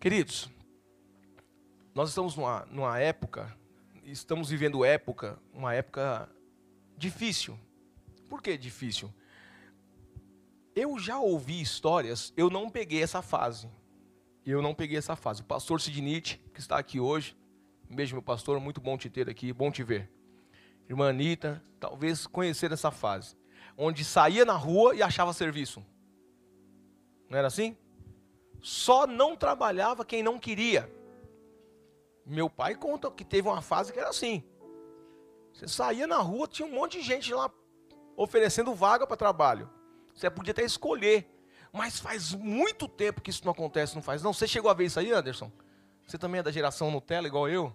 [0.00, 0.48] Queridos,
[1.94, 3.54] nós estamos numa, numa época,
[4.02, 6.26] estamos vivendo época, uma época
[6.96, 7.60] difícil.
[8.26, 9.12] Por que difícil?
[10.74, 13.68] Eu já ouvi histórias, eu não peguei essa fase.
[14.46, 15.42] Eu não peguei essa fase.
[15.42, 17.36] O pastor Sidney, que está aqui hoje,
[17.90, 20.10] beijo, meu pastor, muito bom te ter aqui, bom te ver.
[20.88, 23.36] Irmã Anitta, talvez conhecer essa fase,
[23.76, 25.84] onde saía na rua e achava serviço.
[27.28, 27.76] Não era assim?
[28.62, 30.90] Só não trabalhava quem não queria.
[32.24, 34.44] Meu pai conta que teve uma fase que era assim.
[35.52, 37.50] Você saía na rua, tinha um monte de gente lá
[38.16, 39.70] oferecendo vaga para trabalho.
[40.14, 41.28] Você podia até escolher.
[41.72, 44.22] Mas faz muito tempo que isso não acontece, não faz?
[44.22, 45.50] Não, você chegou a ver isso aí, Anderson?
[46.06, 47.74] Você também é da geração Nutella, igual eu?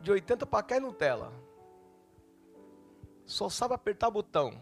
[0.00, 1.32] De 80 para cá é Nutella.
[3.26, 4.58] Só sabe apertar botão.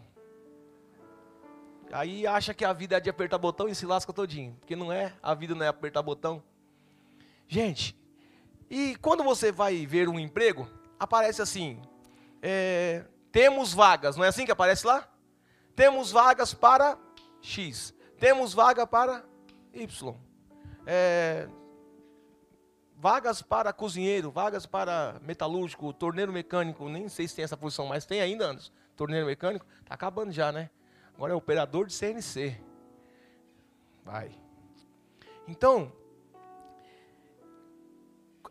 [1.91, 4.55] Aí acha que a vida é de apertar botão e se lasca todinho.
[4.59, 6.43] Porque não é, a vida não é apertar botão.
[7.47, 7.97] Gente,
[8.69, 11.81] e quando você vai ver um emprego, aparece assim:
[12.41, 15.07] é, temos vagas, não é assim que aparece lá?
[15.75, 16.97] Temos vagas para
[17.41, 19.23] X, temos vaga para
[19.73, 20.15] Y,
[20.85, 21.47] é,
[22.97, 28.05] vagas para cozinheiro, vagas para metalúrgico, torneiro mecânico, nem sei se tem essa posição, mas
[28.05, 28.73] tem ainda, anos.
[28.95, 30.71] Torneiro mecânico, está acabando já, né?
[31.17, 32.61] Agora é operador de CNC.
[34.05, 34.31] Vai.
[35.47, 35.91] Então,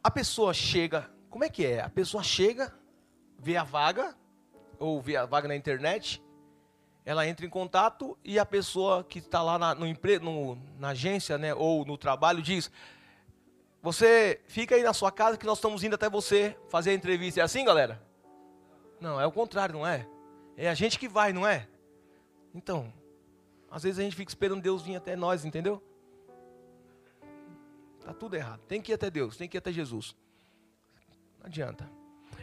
[0.02, 1.80] a pessoa chega, como é que é?
[1.80, 2.74] A pessoa chega,
[3.38, 4.16] vê a vaga,
[4.80, 6.20] ou vê a vaga na internet,
[7.04, 9.86] ela entra em contato e a pessoa que está lá na, no,
[10.20, 12.68] no, na agência, né, ou no trabalho, diz:
[13.80, 17.40] Você fica aí na sua casa que nós estamos indo até você fazer a entrevista.
[17.40, 18.02] É assim, galera?
[19.00, 20.04] Não, é o contrário, não é?
[20.56, 21.68] É a gente que vai, não é?
[22.56, 22.90] Então,
[23.70, 25.82] às vezes a gente fica esperando Deus vir até nós, entendeu?
[27.98, 28.62] Está tudo errado.
[28.66, 30.16] Tem que ir até Deus, tem que ir até Jesus.
[31.38, 31.88] Não adianta.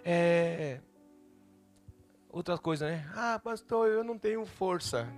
[0.06, 0.80] É...
[2.30, 3.10] Outra coisa, né?
[3.16, 5.12] Ah, pastor, eu não tenho força.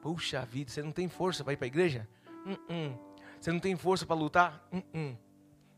[0.00, 2.08] Puxa vida, você não tem força para ir para a igreja?
[2.46, 2.98] Uh -uh.
[3.40, 4.64] Você não tem força para lutar?
[4.72, 5.16] Uh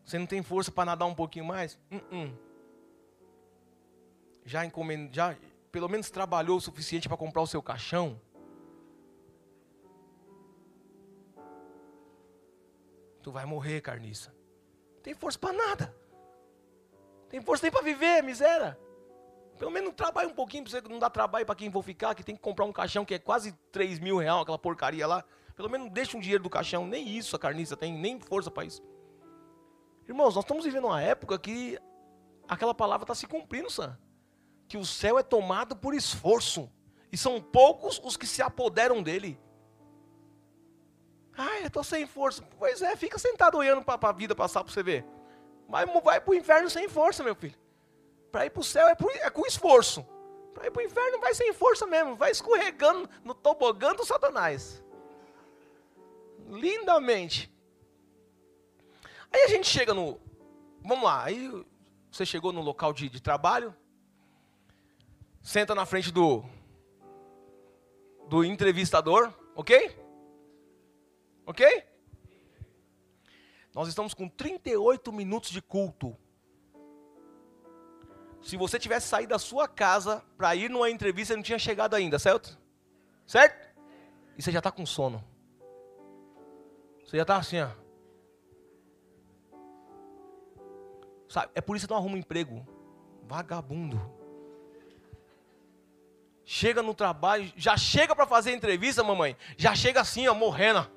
[0.04, 1.78] você não tem força para nadar um pouquinho mais?
[4.44, 5.14] Já, encomend...
[5.14, 5.36] Já
[5.72, 8.20] pelo menos trabalhou o suficiente para comprar o seu caixão?
[13.22, 14.34] Tu vai morrer, carniça.
[14.96, 15.96] Não tem força para nada.
[17.22, 18.78] Não tem força nem para viver, miséria.
[19.58, 22.22] Pelo menos trabalha um pouquinho, para você não dar trabalho para quem vou ficar, que
[22.22, 25.24] tem que comprar um caixão que é quase 3 mil reais, aquela porcaria lá.
[25.54, 26.86] Pelo menos deixa um dinheiro do caixão.
[26.86, 28.82] Nem isso a carniça tem, nem força para isso.
[30.06, 31.78] Irmãos, nós estamos vivendo uma época que
[32.46, 33.98] aquela palavra está se cumprindo, Sam.
[34.72, 36.66] Que o céu é tomado por esforço.
[37.12, 39.38] E são poucos os que se apoderam dele.
[41.36, 42.42] Ai, eu estou sem força.
[42.58, 45.04] Pois é, fica sentado olhando para a vida passar para você ver.
[45.68, 47.54] Mas vai para o inferno sem força, meu filho.
[48.30, 50.06] Para ir para o céu é, é, com esforço.
[50.54, 52.16] Para ir para o inferno vai sem força mesmo.
[52.16, 54.82] Vai escorregando no tobogã do Satanás.
[56.48, 57.54] Lindamente.
[59.30, 60.18] Aí a gente chega no.
[60.82, 61.62] Vamos lá, aí
[62.10, 63.76] você chegou no local de, de trabalho.
[65.42, 66.44] Senta na frente do.
[68.28, 69.98] Do entrevistador, ok?
[71.44, 71.84] Ok?
[73.74, 76.16] Nós estamos com 38 minutos de culto.
[78.40, 82.18] Se você tivesse saído da sua casa para ir numa entrevista, não tinha chegado ainda,
[82.18, 82.58] certo?
[83.26, 83.76] Certo?
[84.36, 85.22] E você já está com sono.
[87.04, 87.70] Você já está assim, ó.
[91.28, 92.66] Sabe, é por isso que não arruma emprego.
[93.22, 94.21] Vagabundo.
[96.44, 99.36] Chega no trabalho, já chega para fazer entrevista, mamãe.
[99.56, 100.90] Já chega assim, ó, morrendo.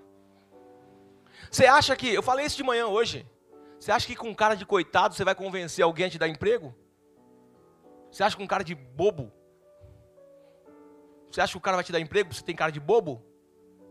[1.52, 3.28] Você acha que, eu falei isso de manhã hoje,
[3.80, 6.76] você acha que com cara de coitado você vai convencer alguém a te dar emprego?
[8.12, 9.32] Você acha que com cara de bobo?
[11.30, 13.24] Você acha que o cara vai te dar emprego porque você tem cara de bobo?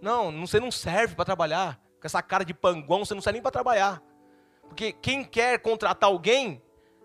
[0.01, 1.81] Não, você não serve para trabalhar.
[2.01, 4.03] Com essa cara de panguão, você não serve nem para trabalhar.
[4.69, 6.63] Porque quem quer contratar alguém,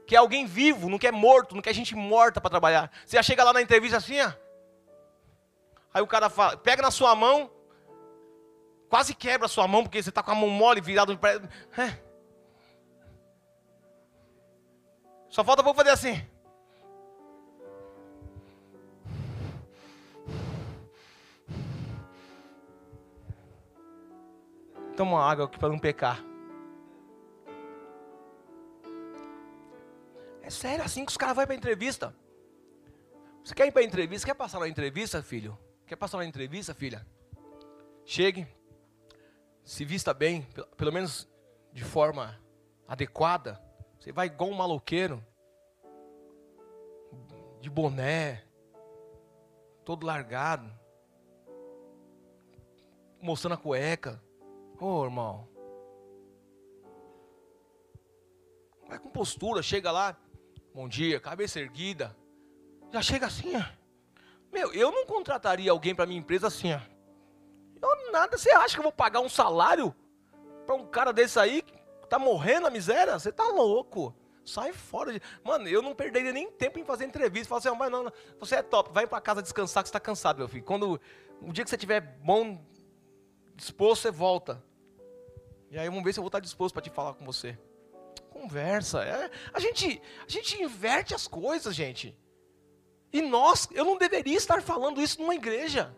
[0.09, 2.91] quer alguém vivo, não quer morto, não quer gente morta para trabalhar.
[3.05, 4.31] Você já chega lá na entrevista assim, ó.
[5.93, 7.49] Aí o cara fala, pega na sua mão,
[8.89, 11.17] Quase quebra a sua mão porque você está com a mão mole virada.
[11.77, 11.95] É.
[15.29, 16.27] Só falta pouco fazer assim.
[24.97, 26.28] Toma uma água aqui para não pecar.
[30.59, 32.13] Sério assim que os caras vão para entrevista.
[33.43, 34.27] Você quer ir para entrevista?
[34.27, 35.57] Quer passar na entrevista, filho?
[35.87, 37.07] Quer passar na entrevista, filha?
[38.03, 38.45] Chegue,
[39.63, 40.45] se vista bem,
[40.75, 41.29] pelo menos
[41.71, 42.37] de forma
[42.85, 43.61] adequada.
[43.97, 45.25] Você vai igual um maloqueiro,
[47.61, 48.43] de boné,
[49.85, 50.69] todo largado,
[53.21, 54.21] mostrando a cueca.
[54.79, 55.47] Ô oh, irmão,
[58.87, 60.17] vai com postura, chega lá,
[60.73, 62.15] bom dia, cabeça erguida,
[62.91, 63.63] já chega assim, ó.
[64.51, 66.79] Meu, eu não contrataria alguém para minha empresa assim, ó.
[67.81, 69.95] Eu nada, você acha que eu vou pagar um salário
[70.65, 71.73] para um cara desse aí que
[72.09, 73.17] tá morrendo a miséria?
[73.17, 74.13] Você tá louco.
[74.43, 75.13] Sai fora.
[75.13, 75.21] De...
[75.43, 77.47] Mano, eu não perderia nem tempo em fazer entrevista.
[77.47, 79.99] Falar assim, mas não, não, você é top, vai para casa descansar que você está
[79.99, 80.63] cansado, meu filho.
[80.63, 80.99] Quando
[81.41, 82.61] o dia que você tiver bom,
[83.55, 84.63] disposto, você volta.
[85.69, 87.57] E aí vamos ver se eu vou estar disposto para te falar com você.
[88.39, 89.03] Conversa.
[89.03, 92.17] É, a, gente, a gente inverte as coisas, gente.
[93.11, 95.93] E nós, eu não deveria estar falando isso numa igreja.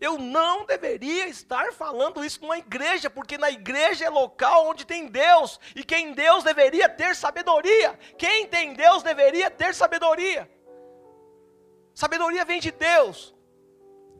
[0.00, 5.08] Eu não deveria estar falando isso numa igreja, porque na igreja é local onde tem
[5.08, 7.98] Deus, e quem Deus deveria ter sabedoria.
[8.16, 10.50] Quem tem Deus deveria ter sabedoria.
[11.94, 13.34] Sabedoria vem de Deus.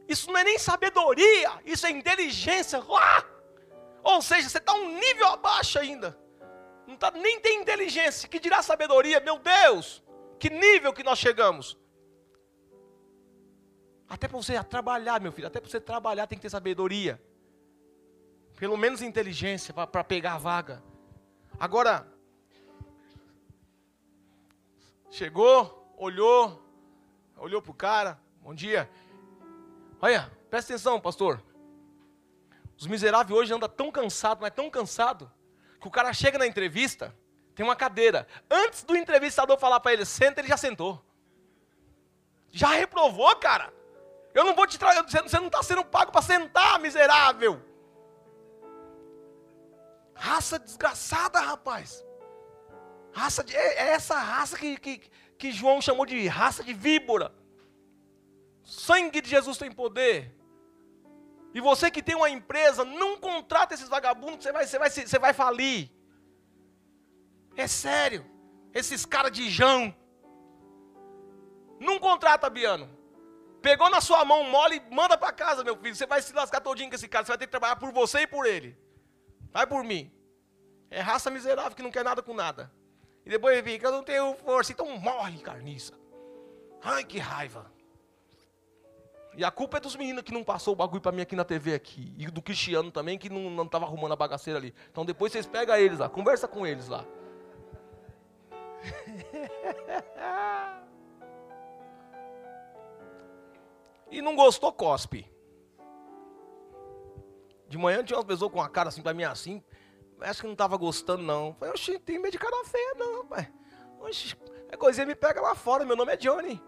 [0.06, 2.84] Isso não é nem sabedoria, isso é inteligência.
[2.90, 3.24] Ah!
[4.02, 6.18] Ou seja, você está um nível abaixo ainda.
[6.90, 10.02] Não tá, nem tem inteligência, que dirá sabedoria, meu Deus,
[10.40, 11.78] que nível que nós chegamos.
[14.08, 17.22] Até para você trabalhar, meu filho, até para você trabalhar tem que ter sabedoria.
[18.58, 20.82] Pelo menos inteligência para pegar a vaga.
[21.60, 22.12] Agora,
[25.10, 26.60] chegou, olhou,
[27.36, 28.90] olhou para o cara, bom dia.
[30.02, 31.40] Olha, presta atenção, pastor.
[32.76, 35.30] Os miseráveis hoje andam tão cansados, mas tão cansado,
[35.80, 37.14] que o cara chega na entrevista,
[37.54, 38.26] tem uma cadeira.
[38.50, 41.02] Antes do entrevistador falar para ele, senta, ele já sentou.
[42.50, 43.72] Já reprovou, cara.
[44.34, 47.60] Eu não vou te trazer, você não está sendo pago para sentar, miserável.
[50.14, 52.04] Raça desgraçada, rapaz.
[53.12, 57.32] Raça de, é, é essa raça que, que, que João chamou de raça de víbora.
[58.62, 60.32] Sangue de Jesus tem poder.
[61.52, 65.18] E você que tem uma empresa, não contrata esses vagabundos, você vai, você vai, você
[65.18, 65.90] vai falir.
[67.56, 68.24] É sério.
[68.72, 69.94] Esses caras de Jão.
[71.80, 72.88] Não contrata, Biano.
[73.60, 75.94] Pegou na sua mão mole manda para casa, meu filho.
[75.94, 77.24] Você vai se lascar todinho com esse cara.
[77.24, 78.78] Você vai ter que trabalhar por você e por ele.
[79.52, 80.10] Vai por mim.
[80.90, 82.72] É raça miserável que não quer nada com nada.
[83.24, 84.72] E depois fica, eu não tenho força.
[84.72, 85.98] Então morre, carniça.
[86.82, 87.70] Ai, que raiva.
[89.36, 91.44] E a culpa é dos meninos que não passou o bagulho para mim aqui na
[91.44, 92.12] TV aqui.
[92.18, 94.74] E do Cristiano também, que não estava arrumando a bagaceira ali.
[94.90, 97.04] Então depois vocês pegam eles lá, conversa com eles lá.
[104.10, 105.30] E não gostou, cospe.
[107.68, 109.62] De manhã tinha umas pessoas com a cara assim para mim assim.
[110.20, 111.54] Acho que não estava gostando, não.
[111.54, 113.50] Falei, oxi, tem medo de cara feia, não, pai.
[114.00, 114.36] Oxi,
[114.68, 116.60] é coisinha me pega lá fora, meu nome é Johnny.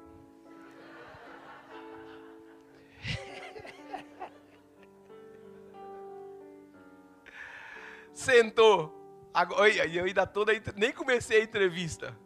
[8.23, 9.31] Sentou.
[9.35, 12.17] Agora, eu ainda toda nem comecei a entrevista.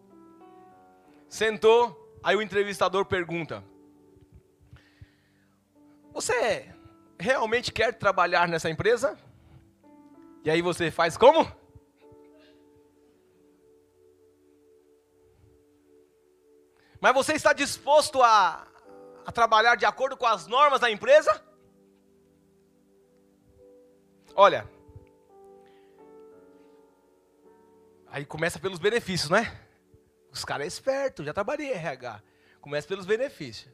[1.28, 3.64] Sentou, aí o entrevistador pergunta:
[6.12, 6.70] você
[7.18, 9.18] realmente quer trabalhar nessa empresa?
[10.44, 11.50] E aí você faz como?
[17.00, 18.66] Mas você está disposto a,
[19.24, 21.42] a trabalhar de acordo com as normas da empresa?
[24.34, 24.75] Olha,
[28.16, 29.60] aí começa pelos benefícios, né?
[30.32, 32.22] Os caras é esperto, já trabalhei em RH.
[32.62, 33.70] Começa pelos benefícios.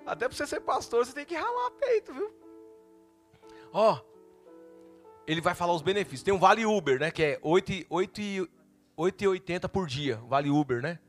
[0.05, 2.31] até para você ser pastor, você tem que ralar peito, viu?
[3.73, 3.99] Ó,
[5.25, 6.23] ele vai falar os benefícios.
[6.23, 7.09] Tem um vale Uber, né?
[7.09, 10.17] Que é 8,80 por dia.
[10.27, 10.99] Vale Uber, né?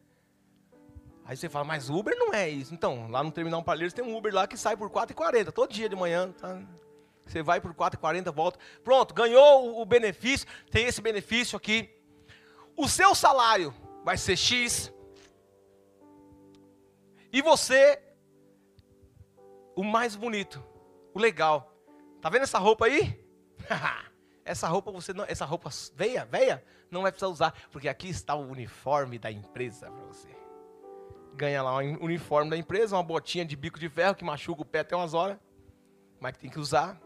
[1.24, 2.74] Aí você fala, mas Uber não é isso.
[2.74, 5.88] Então, lá no Terminal Palheiros tem um Uber lá que sai por 4,40 todo dia
[5.88, 6.32] de manhã.
[6.32, 6.60] Tá?
[7.26, 8.58] Você vai por 4,40, volta.
[8.82, 10.46] Pronto, ganhou o benefício.
[10.70, 11.90] Tem esse benefício aqui.
[12.76, 14.92] O seu salário vai ser X.
[17.32, 18.00] E você,
[19.74, 20.62] o mais bonito,
[21.14, 21.74] o legal.
[22.20, 23.18] Tá vendo essa roupa aí?
[24.44, 28.34] essa roupa você não, essa roupa veia, veia, não vai precisar usar, porque aqui está
[28.34, 30.28] o uniforme da empresa para você.
[31.34, 34.66] Ganha lá um uniforme da empresa, uma botinha de bico de ferro que machuca o
[34.66, 35.38] pé até umas horas.
[36.20, 37.00] Mas que tem que usar.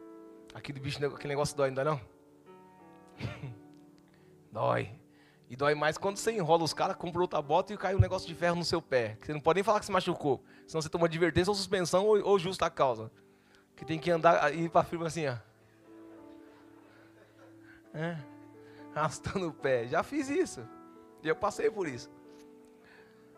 [0.52, 2.00] Aqui do bicho, aquele negócio dói, ainda não?
[4.50, 5.05] dói.
[5.48, 8.26] E dói mais quando você enrola os caras, compra outra bota e cai um negócio
[8.26, 9.16] de ferro no seu pé.
[9.20, 10.42] Que você não pode nem falar que se machucou.
[10.66, 13.10] Senão você toma advertência ou suspensão ou, ou justa causa.
[13.76, 15.36] Que tem que andar ir para firma assim, ó.
[17.94, 18.18] É.
[18.94, 19.86] Arrastando o pé.
[19.86, 20.66] Já fiz isso.
[21.22, 22.10] E eu passei por isso.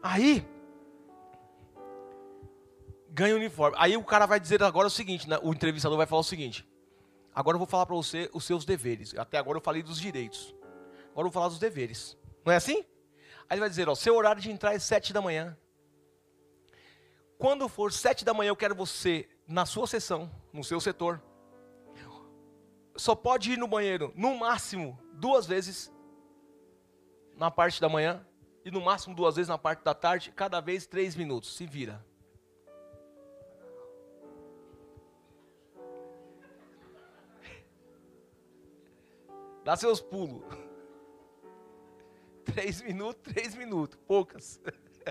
[0.03, 0.47] Aí,
[3.11, 3.77] ganha o uniforme.
[3.79, 5.39] Aí o cara vai dizer agora o seguinte, né?
[5.43, 6.67] o entrevistador vai falar o seguinte.
[7.35, 9.17] Agora eu vou falar para você os seus deveres.
[9.17, 10.55] Até agora eu falei dos direitos.
[11.19, 12.17] Agora eu vou falar dos deveres.
[12.45, 12.77] Não é assim?
[13.49, 15.59] Aí ele vai dizer, ó, seu horário de entrar é sete da manhã.
[17.37, 21.21] Quando for sete da manhã, eu quero você na sua sessão, no seu setor.
[22.95, 25.93] Só pode ir no banheiro, no máximo, duas vezes
[27.35, 28.25] na parte da manhã
[28.65, 31.57] e no máximo duas vezes na parte da tarde, cada vez três minutos.
[31.57, 32.07] Se vira.
[39.65, 40.68] Dá seus pulos.
[42.59, 44.61] Três minutos, três minutos, poucas.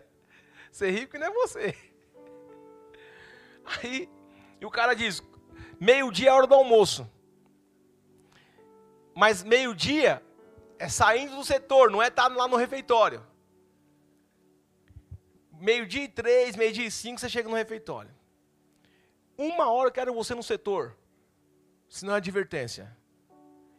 [0.70, 1.74] Ser rico não é você.
[3.63, 4.10] Aí,
[4.60, 5.24] e o cara diz:
[5.80, 7.10] meio-dia é hora do almoço.
[9.16, 10.22] Mas meio-dia
[10.77, 13.25] é saindo do setor, não é estar tá lá no refeitório.
[15.54, 18.13] Meio-dia e três, meio-dia e cinco, você chega no refeitório.
[19.38, 20.98] Uma hora eu quero você no setor,
[21.88, 22.94] senão é advertência.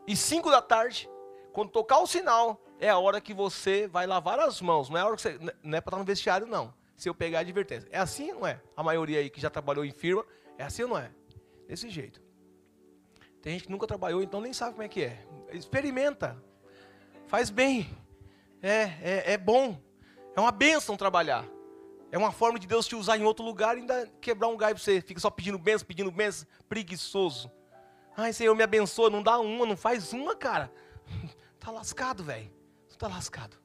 [0.07, 1.07] E cinco da tarde,
[1.53, 4.89] quando tocar o sinal, é a hora que você vai lavar as mãos.
[4.89, 6.73] Não é a hora que você, não é para estar no vestiário, não.
[6.97, 7.89] Se eu pegar a advertência.
[7.93, 8.61] É assim ou não é?
[8.77, 10.25] A maioria aí que já trabalhou em firma,
[10.57, 11.11] é assim ou não é?
[11.67, 12.21] Desse jeito.
[13.41, 15.25] Tem gente que nunca trabalhou, então nem sabe como é que é.
[15.53, 16.37] Experimenta.
[17.27, 17.89] Faz bem.
[18.63, 19.81] É, é, é bom.
[20.35, 21.45] É uma bênção trabalhar.
[22.11, 24.75] É uma forma de Deus te usar em outro lugar e ainda quebrar um galho
[24.75, 25.01] para você.
[25.01, 27.51] Fica só pedindo bênção, pedindo bênção, preguiçoso.
[28.17, 29.11] Ai, Senhor, me abençoa.
[29.11, 30.73] Não dá uma, não faz uma, cara.
[31.59, 32.51] Tá lascado, velho.
[32.89, 33.57] Tu tá lascado.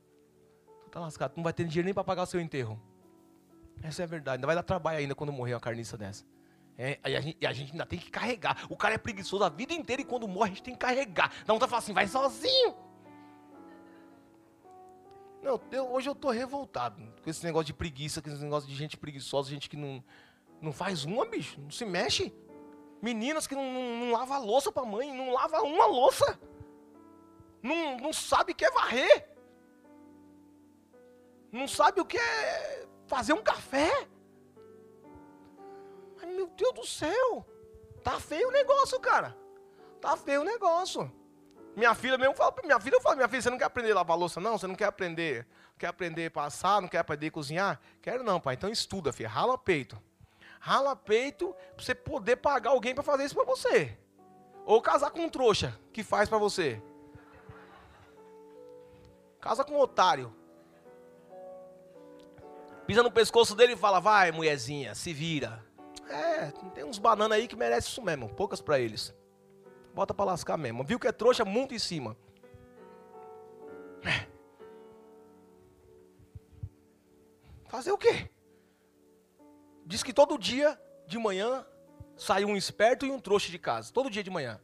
[0.85, 1.33] Tu tá lascado.
[1.33, 2.81] Tu não vai ter dinheiro nem para pagar o seu enterro.
[3.81, 4.37] Essa é a verdade.
[4.37, 6.25] Ainda vai dar trabalho ainda quando morrer uma carniça dessa.
[6.77, 8.65] É, e, a gente, e a gente ainda tem que carregar.
[8.69, 11.31] O cara é preguiçoso a vida inteira e quando morre a gente tem que carregar.
[11.45, 12.75] Dá vontade de falar assim, vai sozinho.
[15.41, 18.75] Não, eu, hoje eu estou revoltado com esse negócio de preguiça, com esse negócio de
[18.75, 20.03] gente preguiçosa, gente que não,
[20.61, 22.33] não faz uma, bicho, não se mexe.
[23.01, 26.39] Meninas que não, não, não lava louça para mãe, não lava uma louça.
[27.63, 29.29] Não, não sabe o que é varrer.
[31.49, 33.89] Não sabe o que é fazer um café.
[36.21, 37.45] Ai, meu Deus do céu.
[38.03, 39.37] Tá feio o negócio, cara.
[40.01, 41.09] Tá feio o negócio.
[41.75, 43.95] Minha filha mesmo fala minha filha, eu falo, minha filha, você não quer aprender a
[43.95, 44.57] lavar louça, não?
[44.57, 47.79] Você não quer aprender, quer aprender a passar, não quer aprender a cozinhar?
[48.01, 48.55] Quero não, pai.
[48.55, 49.29] Então estuda, filha.
[49.29, 49.99] Rala peito.
[50.59, 53.97] Rala peito para você poder pagar alguém para fazer isso para você.
[54.65, 56.81] Ou casar com um trouxa que faz para você.
[59.43, 60.33] Casa com um otário.
[62.87, 65.61] Pisa no pescoço dele e fala: Vai, mulherzinha, se vira.
[66.07, 68.33] É, tem uns bananas aí que merecem isso mesmo.
[68.33, 69.13] Poucas para eles.
[69.93, 70.85] Bota para lascar mesmo.
[70.85, 72.15] Viu que é trouxa, muito em cima.
[74.05, 74.25] É.
[77.67, 78.29] Fazer o quê?
[79.85, 81.65] Diz que todo dia de manhã
[82.15, 83.91] sai um esperto e um trouxa de casa.
[83.91, 84.61] Todo dia de manhã.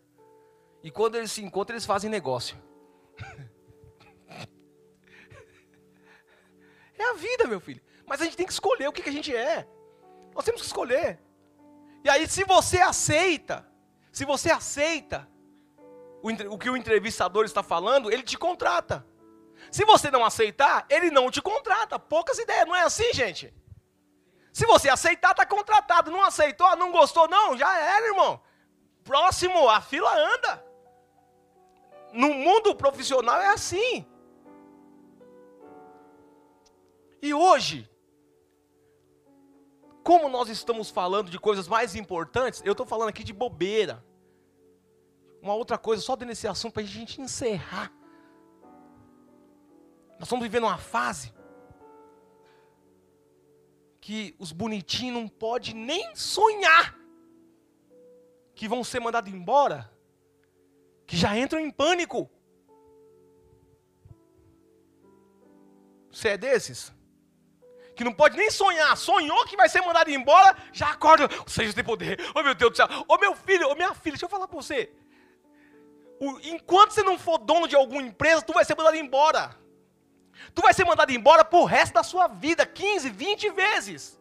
[0.81, 2.57] E quando eles se encontram, eles fazem negócio.
[6.99, 7.81] É a vida, meu filho.
[8.05, 9.65] Mas a gente tem que escolher o que, que a gente é.
[10.35, 11.19] Nós temos que escolher.
[12.03, 13.65] E aí, se você aceita,
[14.11, 15.27] se você aceita
[16.21, 19.05] o que o entrevistador está falando, ele te contrata.
[19.71, 21.97] Se você não aceitar, ele não te contrata.
[21.97, 23.53] Poucas ideias, não é assim, gente?
[24.51, 26.11] Se você aceitar, está contratado.
[26.11, 28.41] Não aceitou, não gostou, não, já era, irmão.
[29.03, 30.65] Próximo, a fila anda.
[32.11, 34.05] No mundo profissional é assim.
[37.21, 37.89] E hoje,
[40.03, 44.03] como nós estamos falando de coisas mais importantes, eu estou falando aqui de bobeira.
[45.41, 47.91] Uma outra coisa, só dentro assunto para a gente encerrar.
[50.13, 51.33] Nós estamos vivendo uma fase
[54.01, 56.97] que os bonitinhos não podem nem sonhar
[58.55, 59.89] que vão ser mandados embora,
[61.07, 62.29] que já entram em pânico.
[66.11, 66.91] Você é desses?
[67.99, 71.83] Que não pode nem sonhar, sonhou que vai ser mandado embora, já acorda, seja tem
[71.83, 74.47] poder, oh meu Deus do céu, oh, meu filho, oh, minha filha, deixa eu falar
[74.47, 74.89] para você.
[76.17, 79.53] O, enquanto você não for dono de alguma empresa, tu vai ser mandado embora.
[80.55, 84.17] Tu vai ser mandado embora por resto da sua vida, 15, 20 vezes.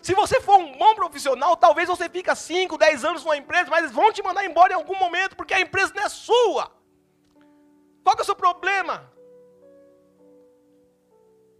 [0.00, 3.80] Se você for um bom profissional, talvez você fique 5, 10 anos numa empresa, mas
[3.80, 6.70] eles vão te mandar embora em algum momento, porque a empresa não é sua.
[8.04, 9.11] Qual é o seu problema?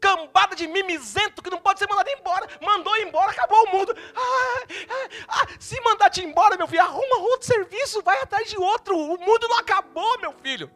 [0.02, 2.48] Cambada de mimizento que não pode ser mandado embora.
[2.60, 3.96] Mandou embora, acabou o mundo.
[4.16, 8.58] Ah, ah, ah, se mandar te embora, meu filho, arruma outro serviço, vai atrás de
[8.58, 8.98] outro.
[8.98, 10.68] O mundo não acabou, meu filho.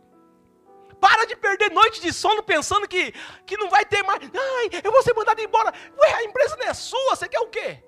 [1.01, 3.13] Para de perder noite de sono pensando que,
[3.45, 4.23] que não vai ter mais.
[4.23, 5.75] Ai, eu vou ser mandado embora.
[5.99, 7.83] Ué, a empresa não é sua, você quer o quê?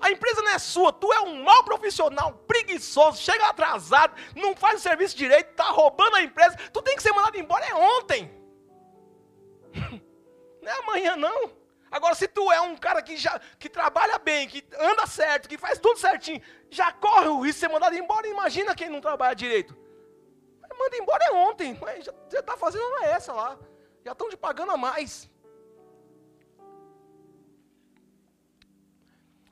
[0.00, 4.80] A empresa não é sua, tu é um mau profissional, preguiçoso, chega atrasado, não faz
[4.80, 8.41] o serviço direito, está roubando a empresa, tu tem que ser mandado embora é ontem.
[10.62, 11.50] Não é amanhã não.
[11.90, 15.58] Agora, se tu é um cara que já que trabalha bem, que anda certo, que
[15.58, 19.34] faz tudo certinho, já corre o risco de ser mandado embora, imagina quem não trabalha
[19.34, 19.82] direito
[20.82, 21.78] manda embora é ontem.
[21.80, 23.58] Mas já, está fazendo uma essa lá.
[24.04, 25.30] Já estão te pagando a mais.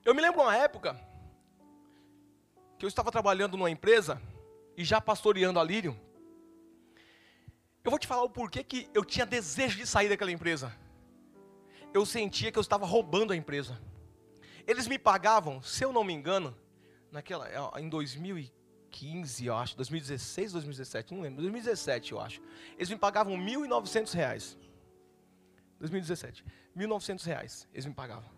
[0.04, 0.98] Eu me lembro uma época
[2.78, 4.20] que eu estava trabalhando numa empresa
[4.76, 5.98] e já pastoreando a Lírio.
[7.82, 10.74] Eu vou te falar o porquê que eu tinha desejo de sair daquela empresa.
[11.92, 13.80] Eu sentia que eu estava roubando a empresa.
[14.66, 16.56] Eles me pagavam, se eu não me engano,
[17.10, 17.48] naquela
[17.80, 22.42] em 2015 2015, eu acho, 2016, 2017, não lembro, 2017 eu acho.
[22.76, 24.58] Eles me pagavam 1.900 reais.
[25.78, 26.44] 2017,
[26.76, 28.28] 1.900 reais eles me pagavam.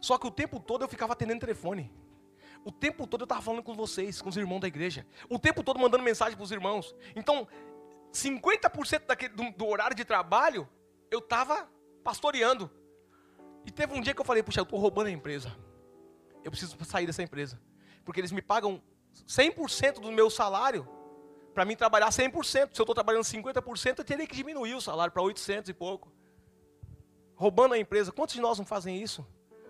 [0.00, 1.92] Só que o tempo todo eu ficava atendendo telefone.
[2.64, 5.06] O tempo todo eu estava falando com vocês, com os irmãos da igreja.
[5.28, 6.94] O tempo todo mandando mensagem para os irmãos.
[7.14, 7.46] Então,
[8.12, 10.68] 50% daquele, do, do horário de trabalho,
[11.10, 11.68] eu estava
[12.04, 12.70] pastoreando.
[13.64, 15.56] E teve um dia que eu falei, puxa, eu estou roubando a empresa.
[16.44, 17.60] Eu preciso sair dessa empresa.
[18.04, 18.82] Porque eles me pagam
[19.26, 20.88] 100% do meu salário
[21.54, 22.44] para mim trabalhar 100%.
[22.44, 26.12] Se eu estou trabalhando 50%, eu teria que diminuir o salário para 800 e pouco.
[27.34, 28.12] Roubando a empresa.
[28.12, 29.26] Quantos de nós não fazem isso?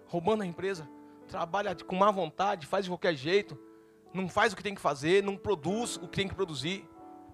[0.06, 0.88] Roubando a empresa.
[1.28, 3.58] Trabalha com má vontade, faz de qualquer jeito.
[4.12, 6.88] Não faz o que tem que fazer, não produz o que tem que produzir.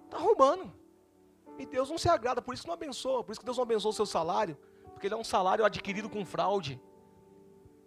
[0.05, 0.73] Está roubando.
[1.59, 3.25] E Deus não se agrada, por isso não abençoa.
[3.25, 4.57] Por isso que Deus não abençoa o seu salário.
[4.93, 6.81] Porque ele é um salário adquirido com fraude.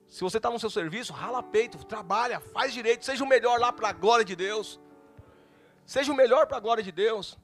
[0.08, 3.72] Se você está no seu serviço, rala peito, trabalha, faz direito, seja o melhor lá
[3.72, 4.78] para a glória de Deus.
[5.86, 7.38] Seja o melhor para a glória de Deus.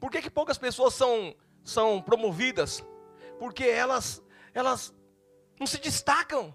[0.00, 2.82] Por que, que poucas pessoas são, são promovidas?
[3.38, 4.22] Porque elas,
[4.54, 4.94] elas
[5.58, 6.54] não se destacam.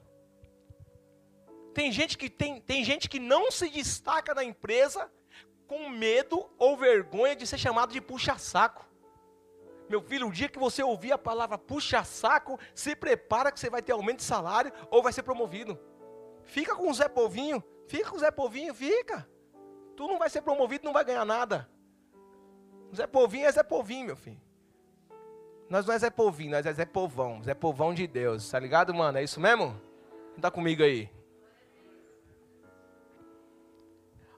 [1.76, 5.12] Tem gente, que tem, tem gente que não se destaca na empresa
[5.68, 8.84] com medo ou vergonha de ser chamado de puxa-saco.
[9.88, 13.70] Meu filho, o dia que você ouvir a palavra puxa saco, se prepara que você
[13.70, 15.80] vai ter aumento de salário ou vai ser promovido.
[16.44, 19.28] Fica com o Zé Povinho, fica com o Zé Povinho, fica.
[19.96, 21.70] Tu não vai ser promovido, não vai ganhar nada.
[22.96, 24.42] Zé Povinho é Zé Povinho, meu filho.
[25.70, 28.94] Nós não é Zé Povinho, nós é Zé Povão, Zé Povão de Deus, tá ligado,
[28.94, 29.18] mano?
[29.18, 29.80] É isso mesmo?
[30.40, 31.10] Tá comigo aí?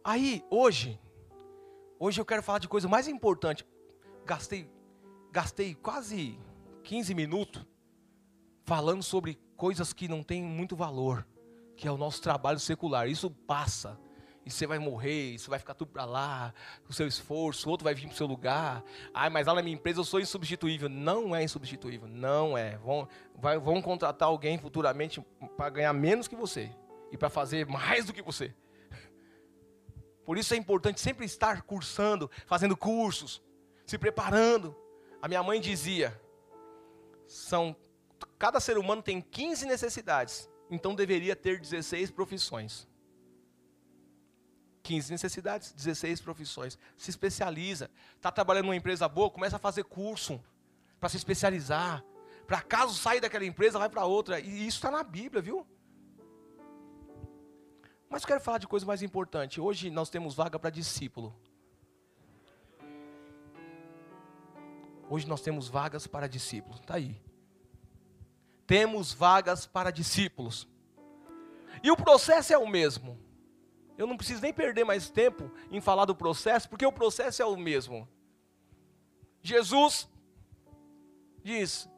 [0.03, 0.99] Aí, hoje,
[1.99, 3.67] hoje eu quero falar de coisa mais importante.
[4.25, 4.69] Gastei
[5.37, 6.35] gastei quase
[6.83, 7.63] 15 minutos
[8.65, 11.27] falando sobre coisas que não têm muito valor,
[11.75, 13.07] que é o nosso trabalho secular.
[13.07, 13.99] Isso passa.
[14.43, 16.51] E você vai morrer, isso vai ficar tudo para lá,
[16.89, 18.83] o seu esforço, outro vai vir para o seu lugar.
[19.13, 20.89] Ai, mas lá na minha empresa eu sou insubstituível.
[20.89, 22.75] Não é insubstituível, não é.
[22.79, 25.23] Vão, vai, vão contratar alguém futuramente
[25.55, 26.71] para ganhar menos que você
[27.11, 28.55] e para fazer mais do que você.
[30.25, 33.39] Por isso é importante sempre estar cursando, fazendo cursos,
[33.85, 34.75] se preparando.
[35.21, 36.19] A minha mãe dizia:
[37.27, 37.75] são
[38.37, 42.87] cada ser humano tem 15 necessidades, então deveria ter 16 profissões.
[44.83, 46.79] 15 necessidades, 16 profissões.
[46.95, 47.91] Se especializa.
[48.15, 50.41] Está trabalhando numa empresa boa, começa a fazer curso
[50.99, 52.03] para se especializar.
[52.45, 54.39] Para caso sair daquela empresa, vai para outra.
[54.39, 55.67] E isso está na Bíblia, viu?
[58.09, 59.59] Mas quero falar de coisa mais importante.
[59.59, 61.35] Hoje nós temos vaga para discípulo.
[65.09, 66.79] Hoje nós temos vagas para discípulos.
[66.79, 67.19] Está aí.
[68.65, 70.67] Temos vagas para discípulos.
[71.81, 73.17] E o processo é o mesmo.
[73.97, 77.45] Eu não preciso nem perder mais tempo em falar do processo, porque o processo é
[77.45, 78.07] o mesmo.
[79.41, 80.07] Jesus
[81.41, 81.89] diz: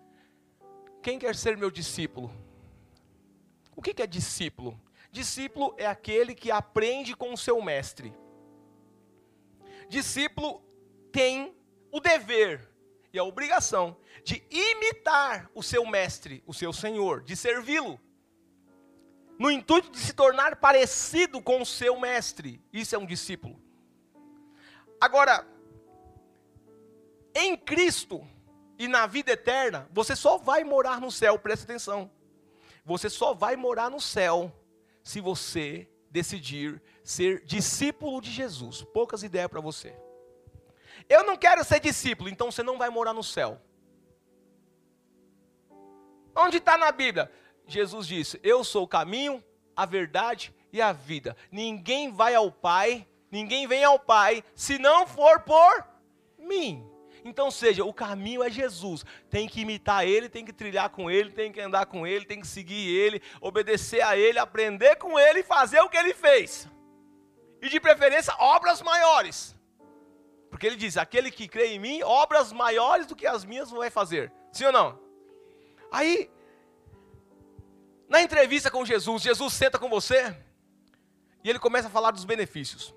[1.02, 2.32] Quem quer ser meu discípulo?
[3.76, 4.80] O que é discípulo?
[5.12, 8.14] Discípulo é aquele que aprende com o seu mestre.
[9.90, 10.62] Discípulo
[11.12, 11.56] tem
[11.92, 12.69] o dever
[13.12, 18.00] e a obrigação de imitar o seu mestre, o seu senhor, de servi-lo,
[19.38, 22.62] no intuito de se tornar parecido com o seu mestre.
[22.72, 23.60] Isso é um discípulo.
[25.00, 25.48] Agora,
[27.34, 28.28] em Cristo
[28.78, 32.12] e na vida eterna, você só vai morar no céu, presta atenção.
[32.84, 34.54] Você só vai morar no céu
[35.04, 38.84] se você decidir ser discípulo de Jesus.
[38.94, 39.96] Poucas ideias para você.
[41.08, 43.62] Eu não quero ser discípulo, então você não vai morar no céu.
[46.36, 47.32] Onde está na Bíblia?
[47.68, 49.44] Jesus disse: Eu sou o caminho,
[49.76, 51.36] a verdade e a vida.
[51.52, 55.88] Ninguém vai ao Pai, ninguém vem ao Pai, se não for por
[56.38, 56.86] mim.
[57.24, 59.06] Então, seja, o caminho é Jesus.
[59.30, 62.40] Tem que imitar Ele, tem que trilhar com Ele, tem que andar com Ele, tem
[62.40, 66.68] que seguir Ele, obedecer a Ele, aprender com Ele e fazer o que Ele fez.
[67.62, 69.56] E de preferência, obras maiores.
[70.60, 73.90] Porque ele diz: aquele que crê em mim, obras maiores do que as minhas vai
[73.90, 74.30] fazer.
[74.52, 75.00] Sim ou não?
[75.90, 76.30] Aí,
[78.10, 80.36] na entrevista com Jesus, Jesus senta com você
[81.46, 82.94] e ele começa a falar dos benefícios.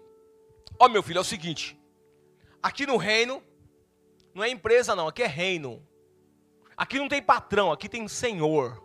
[0.77, 1.81] Ó, oh, meu filho, é o seguinte:
[2.61, 3.40] aqui no reino,
[4.35, 5.87] não é empresa, não, aqui é reino.
[6.77, 8.83] Aqui não tem patrão, aqui tem senhor.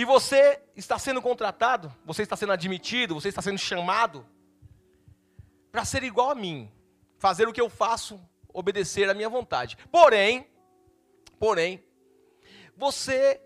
[0.00, 4.26] E você está sendo contratado, você está sendo admitido, você está sendo chamado
[5.70, 6.72] para ser igual a mim,
[7.18, 9.76] fazer o que eu faço, obedecer à minha vontade.
[9.92, 10.48] Porém,
[11.38, 11.84] porém,
[12.74, 13.42] você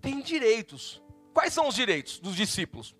[0.00, 1.00] tem direitos.
[1.32, 2.96] Quais são os direitos dos discípulos?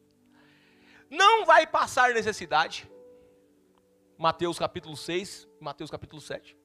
[1.10, 2.88] Não vai passar necessidade.
[4.16, 6.56] Mateus capítulo 6, Mateus capítulo 7.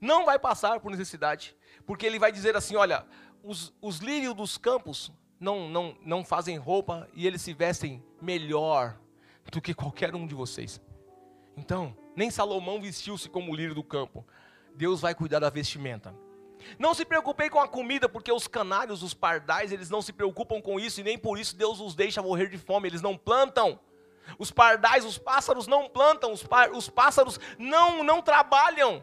[0.00, 3.04] Não vai passar por necessidade, porque ele vai dizer assim: olha,
[3.42, 8.98] os, os lírios dos campos não, não, não fazem roupa e eles se vestem melhor
[9.50, 10.80] do que qualquer um de vocês.
[11.56, 14.24] Então, nem Salomão vestiu-se como lírio do campo.
[14.74, 16.14] Deus vai cuidar da vestimenta.
[16.78, 20.60] Não se preocupei com a comida, porque os canários, os pardais, eles não se preocupam
[20.60, 23.80] com isso, e nem por isso Deus os deixa morrer de fome, eles não plantam.
[24.38, 29.02] Os pardais, os pássaros não plantam, os, os pássaros não, não trabalham.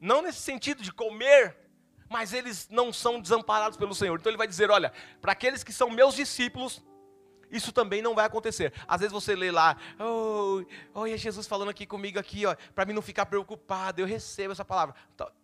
[0.00, 1.56] Não nesse sentido de comer,
[2.14, 4.16] mas eles não são desamparados pelo Senhor.
[4.20, 6.80] Então ele vai dizer: olha, para aqueles que são meus discípulos,
[7.50, 8.72] isso também não vai acontecer.
[8.86, 9.76] Às vezes você lê lá,
[10.94, 14.52] oh, é Jesus falando aqui comigo aqui, ó, para mim não ficar preocupado, eu recebo
[14.52, 14.94] essa palavra.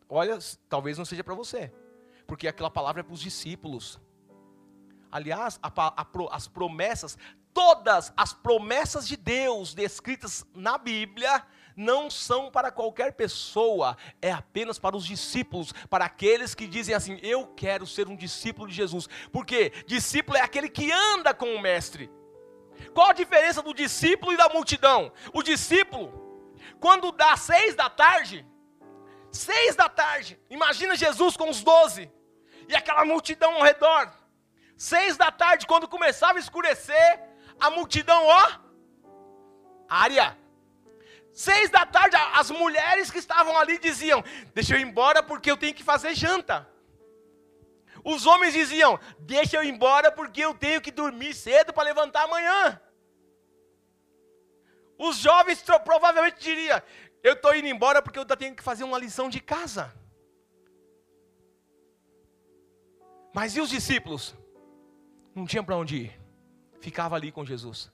[0.08, 1.72] Olha, talvez não seja para você,
[2.24, 4.00] porque aquela palavra é para os discípulos.
[5.10, 7.18] Aliás, a, a, as promessas,
[7.52, 11.44] todas as promessas de Deus descritas na Bíblia,
[11.76, 17.18] não são para qualquer pessoa, é apenas para os discípulos, para aqueles que dizem assim:
[17.22, 19.08] Eu quero ser um discípulo de Jesus.
[19.32, 22.10] Porque discípulo é aquele que anda com o Mestre.
[22.94, 25.12] Qual a diferença do discípulo e da multidão?
[25.32, 28.46] O discípulo, quando dá seis da tarde,
[29.30, 32.10] seis da tarde, imagina Jesus com os doze
[32.68, 34.12] e aquela multidão ao redor.
[34.76, 37.20] Seis da tarde, quando começava a escurecer,
[37.60, 38.52] a multidão, ó,
[39.86, 40.38] área,
[41.32, 44.22] Seis da tarde, as mulheres que estavam ali diziam:
[44.54, 46.68] Deixa eu ir embora porque eu tenho que fazer janta.
[48.04, 52.24] Os homens diziam: Deixa eu ir embora porque eu tenho que dormir cedo para levantar
[52.24, 52.80] amanhã.
[54.98, 56.82] Os jovens provavelmente diriam:
[57.22, 59.94] Eu estou indo embora porque eu tenho que fazer uma lição de casa.
[63.32, 64.34] Mas e os discípulos?
[65.34, 66.20] Não tinham para onde ir.
[66.80, 67.90] Ficava ali com Jesus.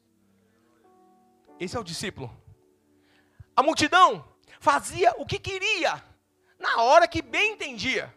[1.61, 2.35] Esse é o discípulo.
[3.57, 4.23] A multidão
[4.61, 6.05] fazia o que queria,
[6.59, 8.15] na hora que bem entendia.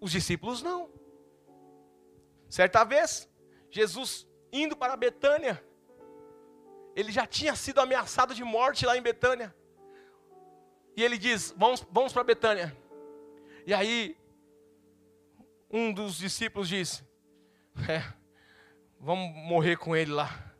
[0.00, 0.90] Os discípulos não.
[2.48, 3.28] Certa vez,
[3.70, 5.64] Jesus indo para Betânia,
[6.94, 9.54] ele já tinha sido ameaçado de morte lá em Betânia.
[10.96, 12.76] E ele diz: Vamos, vamos para Betânia.
[13.66, 14.16] E aí,
[15.70, 17.02] um dos discípulos disse:
[17.88, 18.02] é,
[19.00, 20.54] Vamos morrer com ele lá.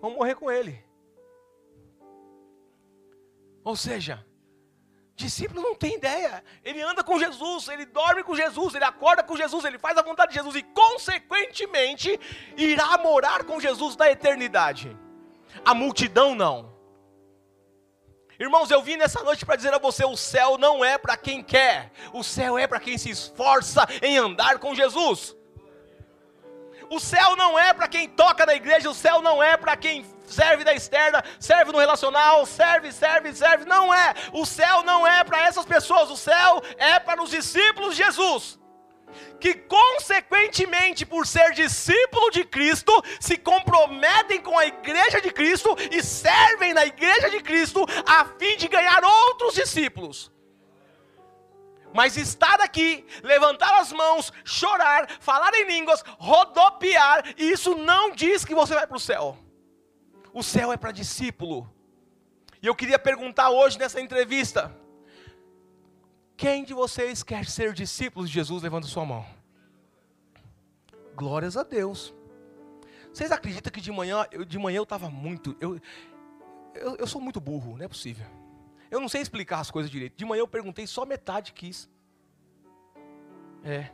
[0.00, 0.89] Vamos morrer com ele.
[3.70, 4.26] Ou seja,
[5.14, 6.42] discípulo não tem ideia.
[6.64, 10.02] Ele anda com Jesus, ele dorme com Jesus, ele acorda com Jesus, ele faz a
[10.02, 12.18] vontade de Jesus e, consequentemente,
[12.56, 14.96] irá morar com Jesus na eternidade.
[15.64, 16.74] A multidão não.
[18.40, 21.44] Irmãos, eu vim nessa noite para dizer a você: o céu não é para quem
[21.44, 25.36] quer, o céu é para quem se esforça em andar com Jesus.
[26.90, 30.04] O céu não é para quem toca na igreja, o céu não é para quem
[30.30, 33.64] serve da externa, serve no relacional, serve, serve, serve.
[33.64, 34.14] Não é.
[34.32, 38.58] O céu não é para essas pessoas, o céu é para os discípulos de Jesus.
[39.40, 46.02] Que, consequentemente, por ser discípulo de Cristo, se comprometem com a igreja de Cristo e
[46.02, 50.30] servem na igreja de Cristo a fim de ganhar outros discípulos.
[51.92, 58.54] Mas estar aqui, levantar as mãos, chorar, falar em línguas, rodopiar, isso não diz que
[58.54, 59.36] você vai para o céu.
[60.32, 61.68] O céu é para discípulo.
[62.62, 64.74] E eu queria perguntar hoje nessa entrevista:
[66.36, 68.62] quem de vocês quer ser discípulo de Jesus?
[68.62, 69.26] Levanta sua mão.
[71.14, 72.14] Glórias a Deus.
[73.12, 75.56] Vocês acreditam que de manhã, eu, de manhã eu estava muito.
[75.60, 75.80] Eu,
[76.74, 78.26] eu, eu sou muito burro, não é possível.
[78.90, 80.16] Eu não sei explicar as coisas direito.
[80.16, 81.88] De manhã eu perguntei, só metade quis.
[83.62, 83.90] É.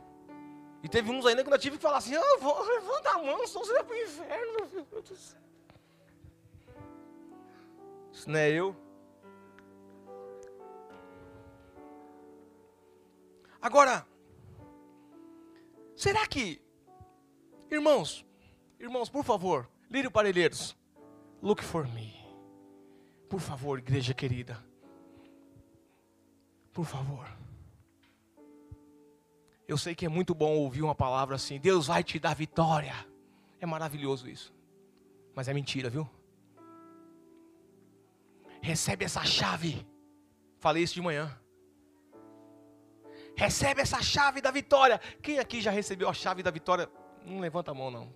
[0.83, 3.45] E teve uns ainda que eu tive que falar assim: ah, vou, levanta a mão,
[3.47, 5.46] senão você vai para o inferno, meu filho.
[8.17, 8.75] Isso não é eu.
[13.61, 14.07] Agora,
[15.95, 16.59] será que,
[17.69, 18.25] irmãos,
[18.79, 20.75] irmãos, por favor, Lírio Parelheiros,
[21.43, 22.11] look for me.
[23.29, 24.65] Por favor, igreja querida.
[26.73, 27.27] Por favor.
[29.67, 32.95] Eu sei que é muito bom ouvir uma palavra assim: Deus vai te dar vitória.
[33.59, 34.51] É maravilhoso isso.
[35.35, 36.09] Mas é mentira, viu?
[38.67, 39.87] Recebe essa chave.
[40.59, 41.33] Falei isso de manhã.
[43.33, 44.99] Recebe essa chave da vitória.
[45.21, 46.89] Quem aqui já recebeu a chave da vitória?
[47.25, 48.11] Não levanta a mão, não.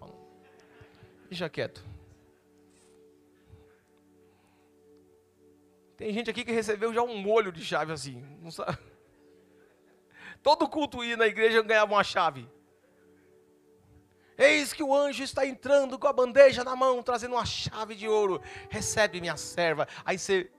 [1.30, 1.82] Deixa quieto.
[5.96, 8.22] Tem gente aqui que recebeu já um molho de chave assim.
[8.42, 8.78] Não sabe.
[10.44, 12.46] Todo culto ia na igreja ganhava uma chave.
[14.42, 18.08] Eis que o anjo está entrando com a bandeja na mão, trazendo uma chave de
[18.08, 18.42] ouro.
[18.72, 19.88] Recebe minha serva.
[20.04, 20.50] Aí você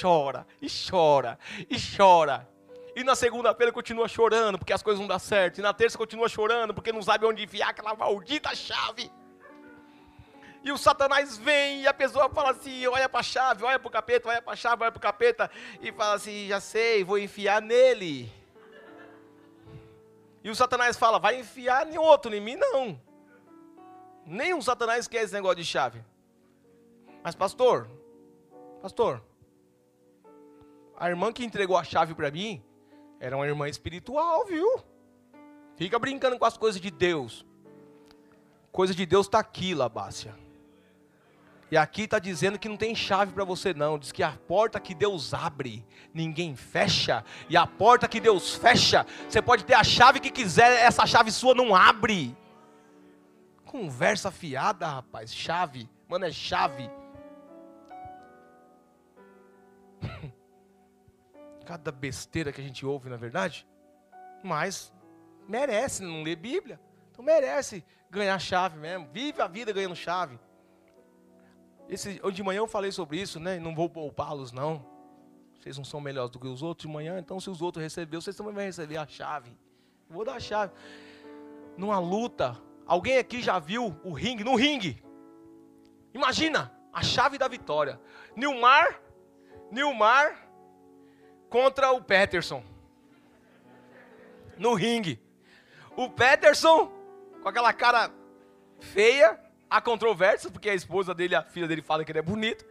[0.00, 2.48] chora, e chora, e chora.
[2.96, 5.58] E na segunda-feira continua chorando porque as coisas não dão certo.
[5.58, 9.12] E na terça continua chorando porque não sabe onde enfiar aquela maldita chave.
[10.62, 13.88] E o Satanás vem e a pessoa fala assim: olha para a chave, olha para
[13.88, 15.50] o capeta, olha para a chave, olha para o capeta.
[15.82, 18.32] E fala assim: já sei, vou enfiar nele.
[20.44, 23.00] E o Satanás fala: vai enfiar em outro, em mim não.
[24.26, 26.04] Nenhum Satanás quer esse negócio de chave.
[27.22, 27.88] Mas, pastor,
[28.82, 29.22] pastor,
[30.96, 32.62] a irmã que entregou a chave para mim
[33.18, 34.84] era uma irmã espiritual, viu?
[35.76, 37.44] Fica brincando com as coisas de Deus.
[38.70, 40.43] Coisa de Deus está aqui, Labácia.
[41.74, 43.98] E aqui está dizendo que não tem chave para você, não.
[43.98, 45.84] Diz que a porta que Deus abre,
[46.14, 47.24] ninguém fecha.
[47.48, 51.32] E a porta que Deus fecha, você pode ter a chave que quiser, essa chave
[51.32, 52.36] sua não abre.
[53.64, 55.34] Conversa fiada, rapaz.
[55.34, 55.90] Chave.
[56.06, 56.88] Mano, é chave.
[61.66, 63.66] Cada besteira que a gente ouve, na verdade.
[64.44, 64.94] Mas
[65.48, 66.78] merece não ler Bíblia.
[67.10, 69.08] Então merece ganhar chave mesmo.
[69.12, 70.38] Vive a vida ganhando chave.
[71.88, 73.58] Esse, de manhã eu falei sobre isso, né?
[73.58, 74.84] Não vou poupá-los, não.
[75.58, 78.20] Vocês não são melhores do que os outros de manhã, então se os outros receberam,
[78.20, 79.56] vocês também vão receber a chave.
[80.08, 80.72] vou dar a chave.
[81.76, 84.44] Numa luta, alguém aqui já viu o ringue?
[84.44, 85.02] No ringue.
[86.12, 88.00] Imagina, a chave da vitória.
[88.36, 89.00] Nilmar,
[89.70, 90.48] Nilmar
[91.48, 92.62] contra o Peterson.
[94.56, 95.20] No ringue.
[95.96, 96.92] O Peterson,
[97.42, 98.10] com aquela cara
[98.78, 99.40] feia,
[99.74, 102.64] Há controvérsias, porque a esposa dele, a filha dele fala que ele é bonito,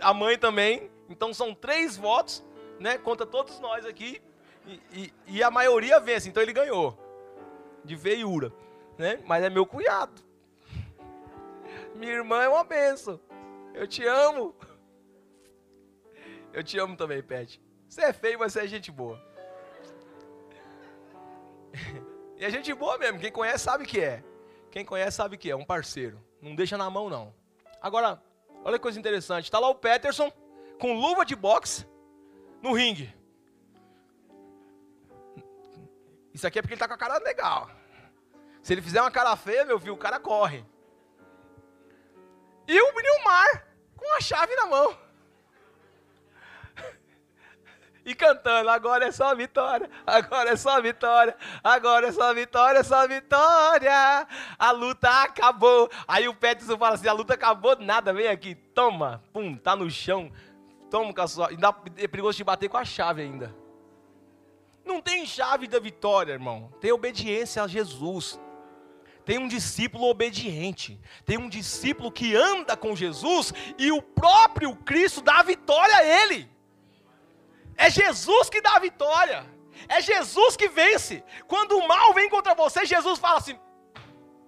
[0.00, 0.90] a mãe também.
[1.08, 2.44] Então são três votos,
[2.80, 4.20] né, contra todos nós aqui,
[4.66, 6.98] e, e, e a maioria vence, então ele ganhou,
[7.84, 8.52] de feiura,
[8.98, 9.20] né?
[9.26, 10.20] Mas é meu cunhado.
[11.94, 13.20] Minha irmã é uma benção.
[13.72, 14.52] Eu te amo.
[16.52, 17.62] Eu te amo também, Pet.
[17.88, 19.24] Você é feio, mas você é gente boa.
[22.36, 23.20] E é gente boa mesmo.
[23.20, 24.24] Quem conhece sabe que é.
[24.70, 25.54] Quem conhece sabe que é.
[25.54, 26.18] Um parceiro.
[26.40, 27.34] Não deixa na mão, não.
[27.80, 28.22] Agora,
[28.64, 29.44] olha que coisa interessante.
[29.44, 30.30] Está lá o Peterson
[30.78, 31.86] com luva de boxe
[32.62, 33.14] no ringue.
[36.32, 37.70] Isso aqui é porque ele está com a cara legal.
[38.62, 40.64] Se ele fizer uma cara feia, meu filho, o cara corre.
[42.68, 44.96] E o Nilmar, com a chave na mão.
[48.10, 52.82] E cantando, agora é só vitória, agora é só vitória, agora é só vitória, é
[52.82, 54.26] só vitória.
[54.58, 55.88] A luta acabou.
[56.08, 59.88] Aí o Peterson fala assim: a luta acabou, nada, vem aqui, toma, pum, tá no
[59.88, 60.32] chão.
[60.90, 61.50] Toma com a sua.
[61.50, 63.54] Ainda é perigoso te bater com a chave ainda.
[64.84, 66.68] Não tem chave da vitória, irmão.
[66.80, 68.40] Tem obediência a Jesus.
[69.24, 71.00] Tem um discípulo obediente.
[71.24, 76.04] Tem um discípulo que anda com Jesus e o próprio Cristo dá a vitória a
[76.04, 76.50] ele.
[77.84, 79.40] É Jesus que dá a vitória.
[79.88, 81.24] É Jesus que vence.
[81.48, 83.58] Quando o mal vem contra você, Jesus fala assim: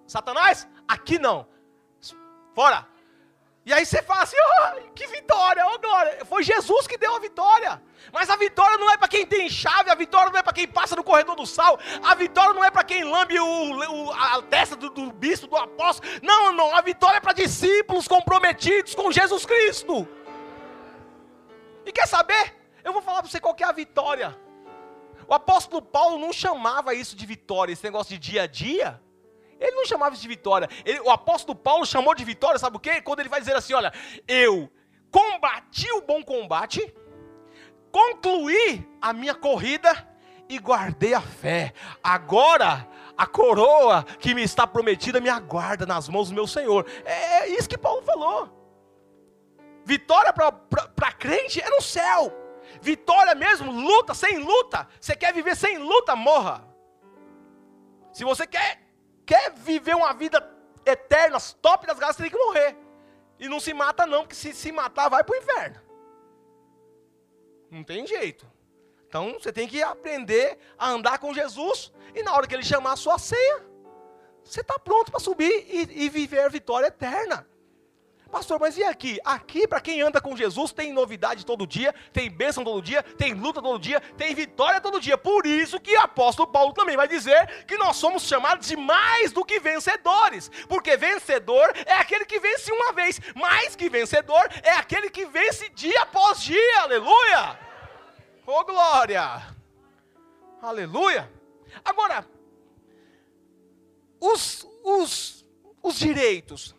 [0.05, 1.47] Satanás, aqui não.
[2.53, 2.87] Fora.
[3.65, 6.23] E aí você fala assim: oh, que vitória, oh glória.
[6.25, 7.81] Foi Jesus que deu a vitória.
[8.11, 10.67] Mas a vitória não é para quem tem chave, a vitória não é para quem
[10.67, 14.43] passa no corredor do sal, a vitória não é para quem lambe o, o, a
[14.43, 16.07] testa do, do bispo, do apóstolo.
[16.21, 20.07] Não, não, a vitória é para discípulos comprometidos com Jesus Cristo.
[21.83, 22.62] E quer saber?
[22.83, 24.37] Eu vou falar para você qual é a vitória.
[25.27, 29.01] O apóstolo Paulo não chamava isso de vitória, esse negócio de dia a dia.
[29.59, 30.67] Ele não chamava isso de vitória.
[30.83, 33.01] Ele, o apóstolo Paulo chamou de vitória, sabe o quê?
[33.01, 33.93] Quando ele vai dizer assim: olha,
[34.27, 34.69] eu
[35.09, 36.93] combati o bom combate,
[37.91, 40.07] concluí a minha corrida
[40.49, 41.73] e guardei a fé.
[42.03, 46.85] Agora a coroa que me está prometida me aguarda nas mãos do meu Senhor.
[47.05, 48.49] É, é isso que Paulo falou.
[49.85, 52.42] Vitória para crente é no céu.
[52.81, 54.87] Vitória mesmo, luta, sem luta.
[54.99, 56.67] Você quer viver sem luta, morra.
[58.11, 58.81] Se você quer,
[59.25, 60.37] quer viver uma vida
[60.85, 62.75] eterna, top das galas, você tem que morrer.
[63.39, 65.81] E não se mata não, porque se se matar, vai para o inferno.
[67.69, 68.45] Não tem jeito.
[69.07, 71.91] Então você tem que aprender a andar com Jesus.
[72.15, 73.63] E na hora que ele chamar a sua ceia,
[74.43, 77.47] você está pronto para subir e, e viver a vitória eterna.
[78.33, 79.19] Pastor, mas e aqui?
[79.23, 83.35] Aqui, para quem anda com Jesus, tem novidade todo dia, tem bênção todo dia, tem
[83.35, 85.15] luta todo dia, tem vitória todo dia.
[85.15, 89.31] Por isso que o apóstolo Paulo também vai dizer que nós somos chamados de mais
[89.31, 90.49] do que vencedores.
[90.67, 95.69] Porque vencedor é aquele que vence uma vez, mais que vencedor é aquele que vence
[95.69, 96.81] dia após dia.
[96.81, 97.59] Aleluia!
[98.47, 99.43] Oh glória!
[100.59, 101.31] Aleluia!
[101.85, 102.27] Agora,
[104.19, 105.45] os, os,
[105.83, 106.73] os direitos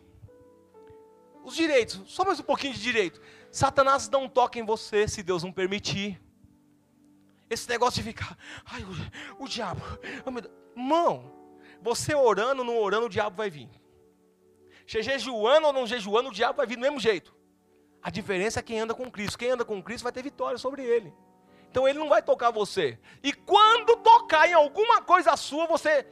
[1.45, 3.21] os direitos, só mais um pouquinho de direito.
[3.51, 6.21] Satanás não toca em você se Deus não permitir.
[7.49, 9.81] Esse negócio de ficar, ai, o, o diabo,
[10.25, 11.31] oh, irmão,
[11.79, 13.69] você orando ou não orando, o diabo vai vir.
[14.87, 17.35] Você jejuando ou não jejuando, o diabo vai vir do mesmo jeito.
[18.01, 19.37] A diferença é quem anda com Cristo.
[19.37, 21.13] Quem anda com Cristo vai ter vitória sobre ele.
[21.69, 22.99] Então ele não vai tocar você.
[23.23, 26.05] E quando tocar em alguma coisa sua, você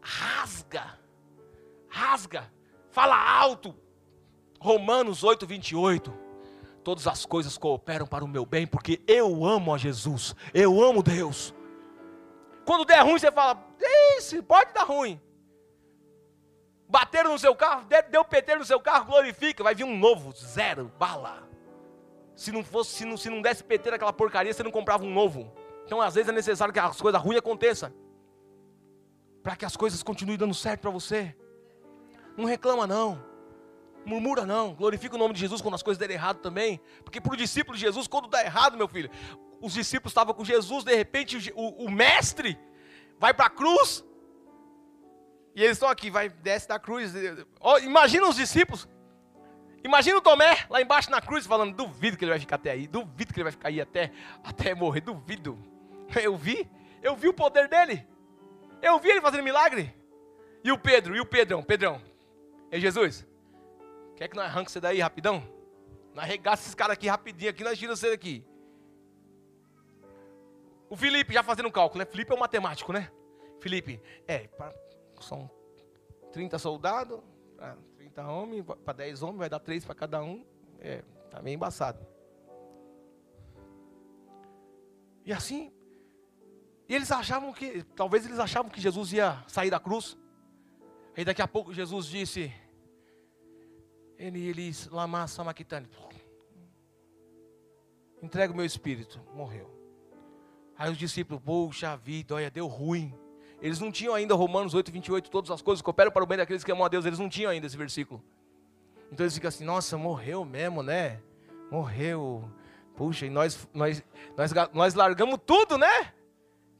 [0.00, 0.98] rasga.
[1.88, 2.52] Rasga.
[2.90, 3.74] Fala alto.
[4.60, 6.12] Romanos 8, 28.
[6.84, 11.02] Todas as coisas cooperam para o meu bem, porque eu amo a Jesus, eu amo
[11.02, 11.54] Deus.
[12.64, 13.62] Quando der ruim, você fala:
[14.16, 15.20] Isso, pode dar ruim.
[16.88, 20.90] Bateram no seu carro, deu PT no seu carro, glorifica, vai vir um novo, zero,
[20.98, 21.48] bala.
[22.34, 25.12] Se não fosse, se não, se não desse PT naquela porcaria, você não comprava um
[25.12, 25.52] novo.
[25.84, 27.92] Então, às vezes é necessário que as coisas ruins aconteçam.
[29.42, 31.36] Para que as coisas continuem dando certo para você.
[32.36, 33.29] Não reclama não.
[34.04, 36.80] Murmura não, glorifica o nome de Jesus quando as coisas derem errado também.
[37.04, 39.10] Porque para o discípulo de Jesus, quando dá errado, meu filho,
[39.60, 42.58] os discípulos estavam com Jesus, de repente o, o mestre
[43.18, 44.04] vai para a cruz.
[45.54, 47.12] E eles estão aqui, vai, desce da cruz.
[47.60, 48.88] Oh, imagina os discípulos.
[49.82, 52.86] Imagina o Tomé lá embaixo na cruz falando: duvido que ele vai ficar até aí,
[52.86, 54.12] duvido que ele vai ficar aí até,
[54.44, 55.58] até morrer, duvido.
[56.20, 56.68] Eu vi,
[57.04, 58.04] eu vi o poder dele.
[58.82, 59.94] Eu vi ele fazendo milagre.
[60.64, 62.02] E o Pedro, e o Pedrão, Pedrão.
[62.68, 63.24] É Jesus.
[64.20, 65.42] Quer que nós arranque você daí rapidão?
[66.12, 68.44] Nós arregaça esses caras aqui rapidinho, aqui nós tiramos você daqui.
[70.90, 72.04] O Felipe já fazendo um cálculo, né?
[72.04, 73.10] Felipe é um matemático, né?
[73.60, 74.74] Felipe, é, pra,
[75.22, 75.50] são
[76.34, 77.18] 30 soldados,
[77.96, 80.44] 30 homens, para 10 homens, vai dar 3 para cada um.
[80.80, 82.06] É, tá meio embaçado.
[85.24, 85.72] E assim,
[86.86, 90.18] e eles achavam que, talvez eles achavam que Jesus ia sair da cruz.
[91.16, 92.52] Aí daqui a pouco Jesus disse:
[94.20, 95.88] ele, eles, lama samakitani.
[98.22, 99.18] Entrega o meu espírito.
[99.34, 99.70] Morreu.
[100.76, 103.14] Aí os discípulos, poxa vida, olha, deu ruim.
[103.62, 106.62] Eles não tinham ainda Romanos 8, 28, todas as coisas cooperam para o bem daqueles
[106.62, 107.06] que amam a Deus.
[107.06, 108.22] Eles não tinham ainda esse versículo.
[109.10, 111.20] Então eles ficam assim, nossa, morreu mesmo, né?
[111.70, 112.50] Morreu.
[112.96, 114.04] Puxa, e nós, nós,
[114.36, 116.12] nós, nós largamos tudo, né?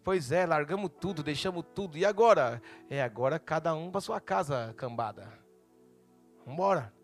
[0.05, 1.97] Pois é, largamos tudo, deixamos tudo.
[1.97, 2.61] E agora?
[2.91, 5.33] É agora cada um para sua casa, cambada.
[6.47, 7.00] Vambora.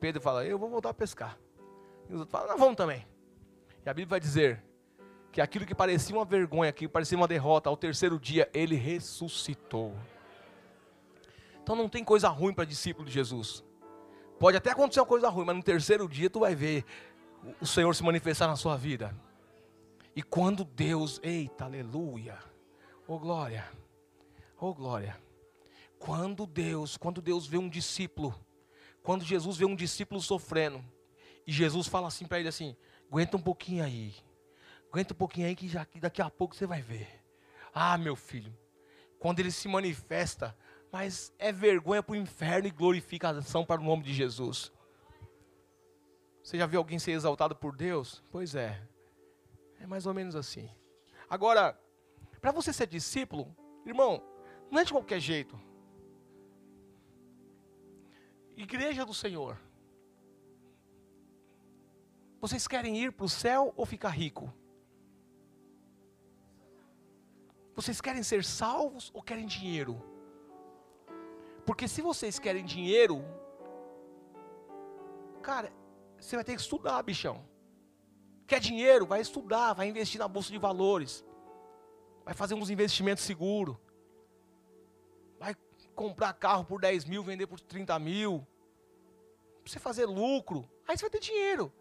[0.00, 1.38] Pedro fala: Eu vou voltar a pescar.
[2.08, 3.06] E os outros falam: Nós vamos também.
[3.84, 4.64] E a Bíblia vai dizer
[5.30, 9.94] que aquilo que parecia uma vergonha, que parecia uma derrota, ao terceiro dia ele ressuscitou.
[11.62, 13.64] Então não tem coisa ruim para discípulo de Jesus.
[14.38, 16.84] Pode até acontecer uma coisa ruim, mas no terceiro dia tu vai ver
[17.60, 19.14] o Senhor se manifestar na sua vida.
[20.16, 22.38] E quando Deus, eita, aleluia,
[23.06, 23.64] oh glória,
[24.58, 25.16] oh glória.
[25.98, 28.34] Quando Deus, quando Deus vê um discípulo,
[29.10, 30.84] quando Jesus vê um discípulo sofrendo,
[31.44, 32.76] e Jesus fala assim para ele assim:
[33.08, 34.14] aguenta um pouquinho aí,
[34.88, 37.08] aguenta um pouquinho aí que, já, daqui a pouco você vai ver.
[37.74, 38.56] Ah, meu filho,
[39.18, 40.56] quando ele se manifesta,
[40.92, 44.70] mas é vergonha para o inferno e glorificação para o nome de Jesus.
[46.40, 48.22] Você já viu alguém ser exaltado por Deus?
[48.30, 48.80] Pois é,
[49.80, 50.70] é mais ou menos assim.
[51.28, 51.76] Agora,
[52.40, 53.52] para você ser discípulo,
[53.84, 54.22] irmão,
[54.70, 55.60] não é de qualquer jeito.
[58.62, 59.58] Igreja do Senhor.
[62.42, 64.52] Vocês querem ir para o céu ou ficar rico?
[67.74, 69.94] Vocês querem ser salvos ou querem dinheiro?
[71.64, 73.24] Porque se vocês querem dinheiro,
[75.42, 75.72] cara,
[76.18, 77.42] você vai ter que estudar, bichão.
[78.46, 79.06] Quer dinheiro?
[79.06, 81.24] Vai estudar, vai investir na bolsa de valores.
[82.26, 83.76] Vai fazer uns investimentos seguros.
[85.94, 88.46] Comprar carro por 10 mil, vender por 30 mil.
[89.62, 90.68] Pra você fazer lucro.
[90.86, 91.72] Aí você vai ter dinheiro.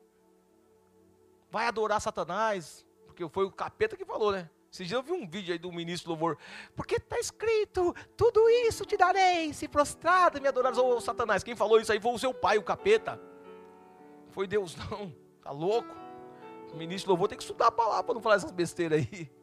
[1.49, 2.86] Vai adorar Satanás.
[3.05, 4.49] Porque foi o capeta que falou, né?
[4.72, 6.38] Esses dias eu vi um vídeo aí do ministro louvor.
[6.76, 11.43] Porque está escrito, tudo isso te darei, se prostrado me adorares, ô Satanás.
[11.43, 13.20] Quem falou isso aí foi o seu pai, o capeta.
[14.30, 15.89] Foi Deus não, tá louco?
[16.72, 19.39] O ministro louvor tem que estudar a palavra para não falar essas besteiras aí.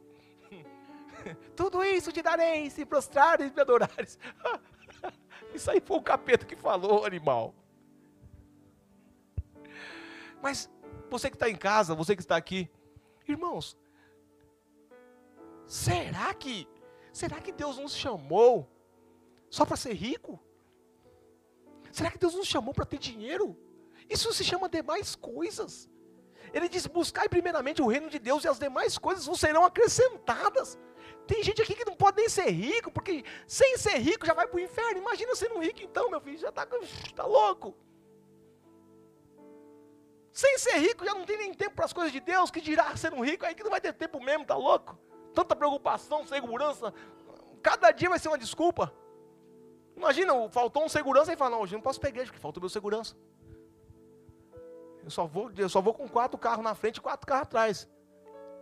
[1.57, 4.19] Tudo isso te darei, se prostrares e me adorares.
[5.55, 7.55] Isso aí foi o capeta que falou, animal.
[10.43, 10.71] Mas
[11.09, 12.71] você que está em casa, você que está aqui,
[13.27, 13.77] irmãos,
[15.67, 16.69] será que,
[17.13, 18.69] será que Deus nos chamou
[19.49, 20.39] só para ser rico?
[21.91, 23.57] Será que Deus nos chamou para ter dinheiro?
[24.09, 25.89] Isso se chama demais coisas.
[26.53, 30.79] Ele diz: buscai primeiramente o reino de Deus e as demais coisas vos serão acrescentadas.
[31.27, 34.47] Tem gente aqui que não pode nem ser rico, porque sem ser rico já vai
[34.47, 34.99] para o inferno.
[34.99, 36.67] Imagina sendo rico então, meu filho, já está
[37.15, 37.75] tá louco.
[40.33, 42.95] Sem ser rico já não tem nem tempo para as coisas de Deus, que dirá
[42.97, 44.99] sendo rico, aí que não vai ter tempo mesmo, tá louco?
[45.35, 46.93] Tanta preocupação, segurança,
[47.63, 48.93] cada dia vai ser uma desculpa.
[49.97, 53.17] Imagina, faltou um segurança e fala, não, hoje não posso pegar, porque faltou meu segurança.
[55.03, 57.89] Eu só vou, eu só vou com quatro carros na frente e quatro carros atrás.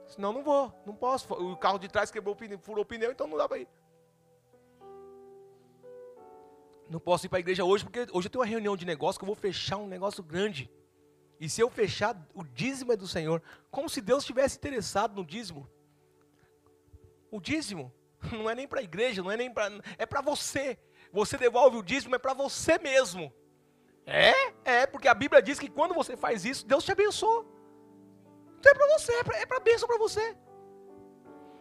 [0.07, 1.33] Senão não vou, não posso.
[1.35, 3.69] O carro de trás quebrou o pneu, furou o pneu, então não dá para ir.
[6.89, 9.19] Não posso ir para a igreja hoje, porque hoje eu tenho uma reunião de negócio
[9.19, 10.71] que eu vou fechar um negócio grande.
[11.41, 13.43] E se eu fechar, o dízimo é do Senhor.
[13.71, 15.69] Como se Deus estivesse interessado no dízimo.
[17.31, 17.93] O dízimo
[18.33, 19.71] não é nem para a igreja, não é nem para.
[19.99, 20.79] É para você.
[21.13, 23.33] Você devolve o dízimo, é para você mesmo.
[24.07, 24.33] É,
[24.65, 27.47] é, porque a Bíblia diz que quando você faz isso, Deus te abençoa.
[28.65, 30.35] Então é para você, é para é bênção para você.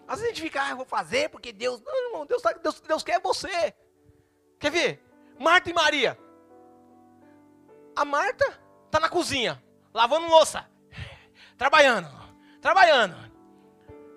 [0.08, 1.82] Às vezes a gente fica, ah, eu vou fazer porque Deus.
[1.82, 3.74] Não, irmão, Deus, tá, Deus, Deus quer você.
[4.58, 5.04] Quer ver?
[5.38, 6.18] Marta e Maria.
[7.94, 8.46] A Marta
[8.86, 9.62] está na cozinha,
[9.94, 10.66] lavando louça,
[11.58, 12.08] trabalhando,
[12.62, 13.32] trabalhando.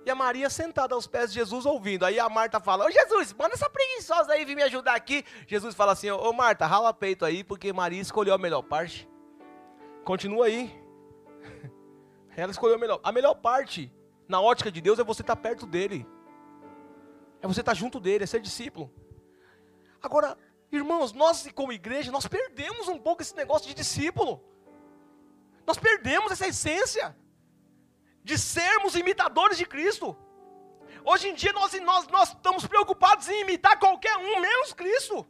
[0.04, 2.06] E a Maria sentada aos pés de Jesus ouvindo.
[2.06, 5.24] Aí a Marta fala: Ô Jesus, manda essa preguiçosa aí vir me ajudar aqui.
[5.48, 9.08] Jesus fala assim: Ô Marta, rala peito aí, porque Maria escolheu a melhor parte.
[10.04, 10.85] Continua aí.
[12.36, 13.00] Ela escolheu a melhor.
[13.02, 13.92] A melhor parte,
[14.28, 16.06] na ótica de Deus, é você estar perto dele.
[17.40, 18.92] É você estar junto dele, é ser discípulo.
[20.02, 20.36] Agora,
[20.70, 24.44] irmãos, nós como igreja, nós perdemos um pouco esse negócio de discípulo.
[25.66, 27.16] Nós perdemos essa essência
[28.22, 30.16] de sermos imitadores de Cristo.
[31.04, 35.26] Hoje em dia nós, nós, nós estamos preocupados em imitar qualquer um, menos Cristo.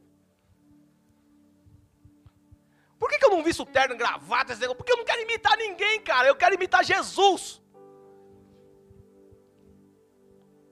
[3.06, 4.78] Por que, que eu não visto terno, gravata, esse negócio?
[4.78, 6.26] Porque eu não quero imitar ninguém, cara.
[6.26, 7.62] Eu quero imitar Jesus.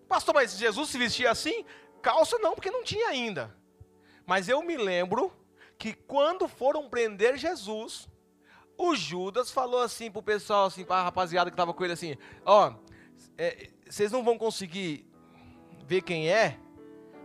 [0.09, 1.65] Pastor, mas Jesus se vestia assim?
[2.03, 3.57] Calça não, porque não tinha ainda.
[4.27, 5.33] Mas eu me lembro
[5.79, 8.09] que quando foram prender Jesus,
[8.77, 12.75] o Judas falou assim pro pessoal, assim, pra rapaziada que tava com ele assim, ó,
[13.39, 15.09] é, vocês não vão conseguir
[15.87, 16.59] ver quem é,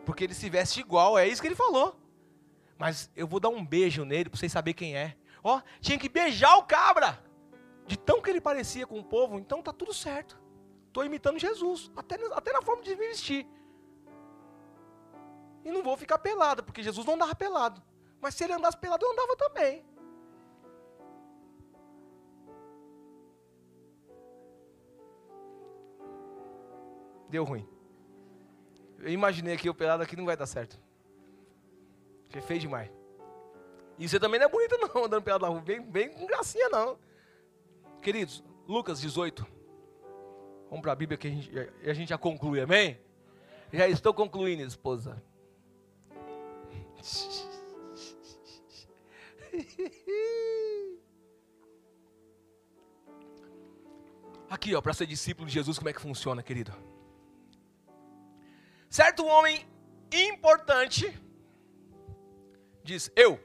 [0.06, 2.00] porque ele se veste igual, é isso que ele falou.
[2.80, 5.18] Mas eu vou dar um beijo nele para vocês saberem quem é.
[5.44, 7.22] Ó, tinha que beijar o cabra.
[7.86, 10.40] De tão que ele parecia com o povo, então tá tudo certo.
[10.88, 13.46] estou imitando Jesus, até, até na forma de me vestir.
[15.66, 17.84] E não vou ficar pelado, porque Jesus não andava pelado.
[18.22, 19.84] Mas se ele andasse pelado, eu andava também.
[27.28, 27.68] Deu ruim.
[29.00, 30.80] Eu imaginei que o pelado aqui não vai dar certo.
[32.30, 32.90] Foi feio demais.
[33.98, 35.62] E você também não é bonito não, andando pelado na rua.
[35.62, 36.98] Bem, bem com gracinha não.
[38.02, 39.46] Queridos, Lucas 18.
[40.70, 41.52] Vamos para a Bíblia que a gente,
[41.84, 43.00] a gente já conclui, amém?
[43.74, 45.22] Já estou concluindo, esposa.
[54.50, 56.74] Aqui, ó, para ser discípulo de Jesus, como é que funciona, querido?
[58.90, 59.68] Certo homem
[60.12, 61.14] importante
[62.90, 63.40] diz: Eu.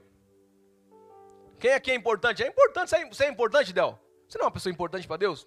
[1.59, 2.43] Quem aqui é importante?
[2.43, 3.99] É importante, você é importante, Del?
[4.27, 5.47] Você não é uma pessoa importante para Deus?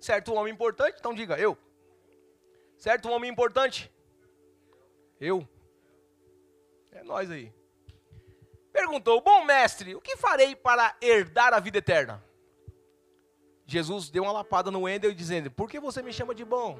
[0.00, 0.96] Certo homem importante?
[0.98, 1.56] Então diga: Eu.
[2.76, 3.90] Certo homem importante?
[5.20, 5.46] Eu.
[6.92, 7.52] É nós aí.
[8.72, 12.22] Perguntou: Bom mestre, o que farei para herdar a vida eterna?
[13.66, 16.78] Jesus deu uma lapada no Wendel dizendo: Por que você me chama de bom?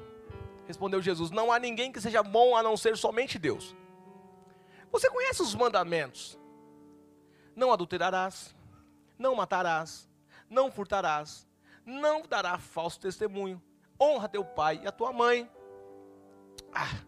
[0.67, 3.75] Respondeu Jesus: Não há ninguém que seja bom a não ser somente Deus.
[4.91, 6.39] Você conhece os mandamentos?
[7.55, 8.55] Não adulterarás,
[9.17, 10.09] não matarás,
[10.49, 11.47] não furtarás,
[11.85, 13.61] não dará falso testemunho,
[13.99, 15.49] honra teu pai e a tua mãe.
[16.73, 17.01] Ah,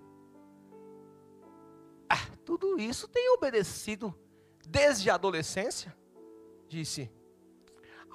[2.10, 4.18] ah, tudo isso tem obedecido
[4.68, 5.96] desde a adolescência?
[6.68, 7.12] Disse.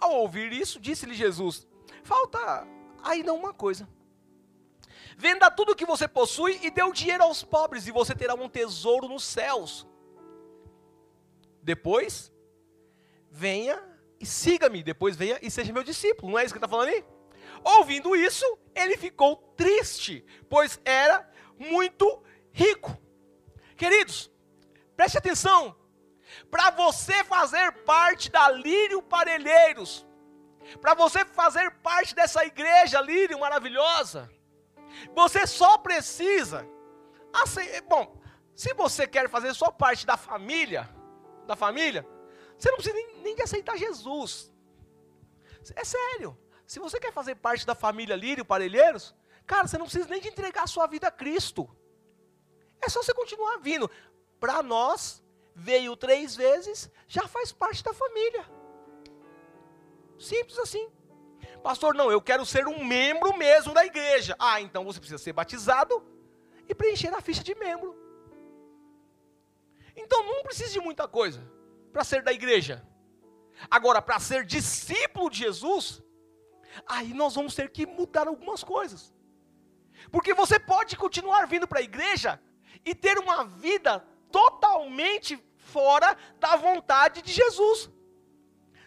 [0.00, 1.66] Ao ouvir isso, disse-lhe Jesus:
[2.02, 2.66] Falta
[3.02, 3.88] ainda uma coisa.
[5.16, 8.48] Venda tudo que você possui e dê o dinheiro aos pobres, e você terá um
[8.48, 9.86] tesouro nos céus.
[11.62, 12.32] Depois,
[13.30, 13.82] venha
[14.18, 14.82] e siga-me.
[14.82, 16.32] Depois, venha e seja meu discípulo.
[16.32, 17.04] Não é isso que está falando aí?
[17.64, 18.44] Ouvindo isso,
[18.74, 22.96] ele ficou triste, pois era muito rico.
[23.76, 24.30] Queridos,
[24.96, 25.76] preste atenção.
[26.50, 30.06] Para você fazer parte da Lírio Parelheiros,
[30.80, 34.30] para você fazer parte dessa igreja Lírio maravilhosa,
[35.14, 36.66] você só precisa.
[37.32, 38.20] Assim, bom,
[38.54, 40.88] se você quer fazer só parte da família,
[41.46, 42.06] da família,
[42.58, 44.52] você não precisa nem, nem de aceitar Jesus.
[45.74, 46.38] É sério.
[46.66, 49.14] Se você quer fazer parte da família Lírio Parelheiros,
[49.46, 51.68] cara, você não precisa nem de entregar a sua vida a Cristo.
[52.80, 53.90] É só você continuar vindo.
[54.40, 55.22] Para nós,
[55.54, 58.44] veio três vezes, já faz parte da família.
[60.18, 60.90] Simples assim.
[61.62, 64.34] Pastor, não, eu quero ser um membro mesmo da igreja.
[64.38, 66.02] Ah, então você precisa ser batizado
[66.68, 68.01] e preencher a ficha de membro.
[69.96, 71.42] Então não precisa de muita coisa
[71.92, 72.86] para ser da igreja.
[73.70, 76.02] Agora, para ser discípulo de Jesus,
[76.86, 79.14] aí nós vamos ter que mudar algumas coisas.
[80.10, 82.40] Porque você pode continuar vindo para a igreja
[82.84, 87.90] e ter uma vida totalmente fora da vontade de Jesus.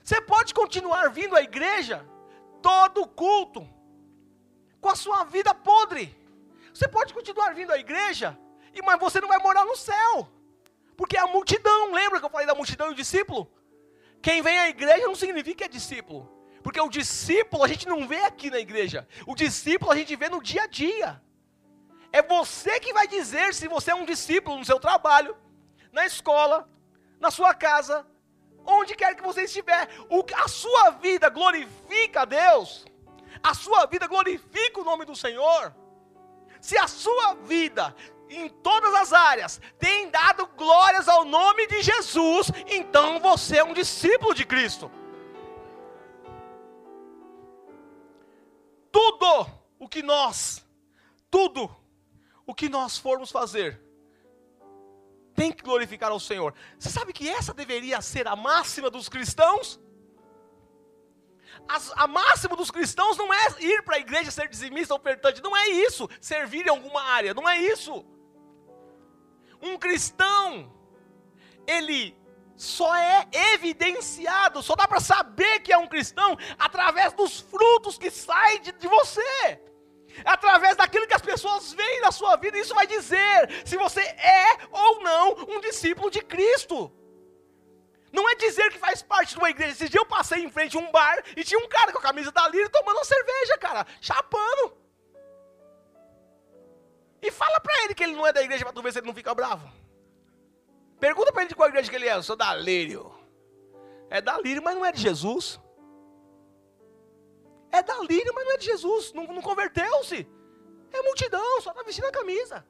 [0.03, 2.05] Você pode continuar vindo à igreja
[2.61, 3.67] todo culto
[4.81, 6.15] com a sua vida podre.
[6.73, 8.37] Você pode continuar vindo à igreja,
[8.83, 10.29] mas você não vai morar no céu.
[10.97, 13.51] Porque é a multidão, lembra que eu falei da multidão e o discípulo?
[14.21, 16.31] Quem vem à igreja não significa que é discípulo.
[16.63, 19.07] Porque o discípulo a gente não vê aqui na igreja.
[19.27, 21.21] O discípulo a gente vê no dia a dia.
[22.11, 25.37] É você que vai dizer se você é um discípulo no seu trabalho,
[25.91, 26.67] na escola,
[27.19, 28.07] na sua casa,
[28.65, 32.85] onde quer que você estiver, o, a sua vida glorifica a Deus,
[33.43, 35.75] a sua vida glorifica o nome do Senhor.
[36.59, 37.95] Se a sua vida,
[38.29, 43.73] em todas as áreas, tem dado glórias ao nome de Jesus, então você é um
[43.73, 44.91] discípulo de Cristo.
[48.91, 49.47] Tudo
[49.77, 50.65] o que nós,
[51.29, 51.69] tudo
[52.45, 53.81] o que nós formos fazer,
[55.35, 56.53] tem que glorificar ao Senhor.
[56.79, 59.79] Você sabe que essa deveria ser a máxima dos cristãos?
[61.67, 65.55] A, a máxima dos cristãos não é ir para a igreja ser dizimista, ofertante, não
[65.55, 66.07] é isso.
[66.21, 68.05] Servir em alguma área, não é isso.
[69.65, 70.71] Um cristão,
[71.65, 72.15] ele
[72.55, 78.11] só é evidenciado, só dá para saber que é um cristão através dos frutos que
[78.11, 79.61] saem de, de você.
[80.23, 84.45] Através daquilo que as pessoas veem na sua vida, isso vai dizer se você é
[84.71, 86.91] ou não um discípulo de Cristo.
[88.13, 89.73] Não é dizer que faz parte de uma igreja.
[89.73, 92.07] Esse dia eu passei em frente a um bar e tinha um cara com a
[92.09, 94.84] camisa da Lira tomando uma cerveja, cara, chapando.
[97.25, 99.07] E fala para ele que ele não é da igreja para tu ver se ele
[99.07, 99.67] não fica bravo.
[100.99, 102.13] Pergunta para ele de qual igreja que ele é.
[102.13, 103.11] Eu sou da Lírio.
[104.09, 105.59] É da Lírio, mas não é de Jesus.
[107.71, 109.11] É da Lírio, mas não é de Jesus.
[109.13, 110.27] Não, não converteu-se.
[110.93, 112.65] É multidão, só está vestindo a camisa.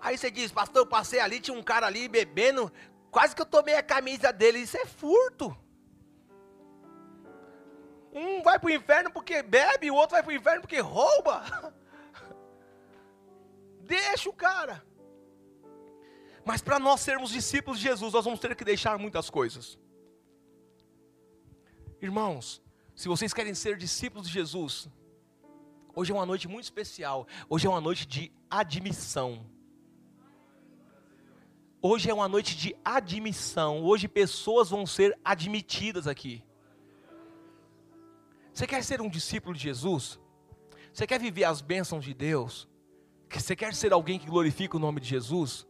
[0.00, 2.70] Aí você diz, pastor, eu passei ali, tinha um cara ali bebendo,
[3.10, 4.60] quase que eu tomei a camisa dele.
[4.60, 5.56] Isso é furto.
[8.14, 11.74] Um vai para o inferno porque bebe, o outro vai para o inferno porque rouba.
[13.82, 14.84] Deixa o cara.
[16.44, 19.78] Mas para nós sermos discípulos de Jesus, nós vamos ter que deixar muitas coisas.
[22.00, 22.62] Irmãos,
[22.94, 24.88] se vocês querem ser discípulos de Jesus,
[25.94, 27.26] hoje é uma noite muito especial.
[27.48, 29.44] Hoje é uma noite de admissão.
[31.82, 33.82] Hoje é uma noite de admissão.
[33.82, 36.44] Hoje pessoas vão ser admitidas aqui.
[38.54, 40.20] Você quer ser um discípulo de Jesus?
[40.92, 42.68] Você quer viver as bênçãos de Deus?
[43.28, 45.66] Você quer ser alguém que glorifica o nome de Jesus?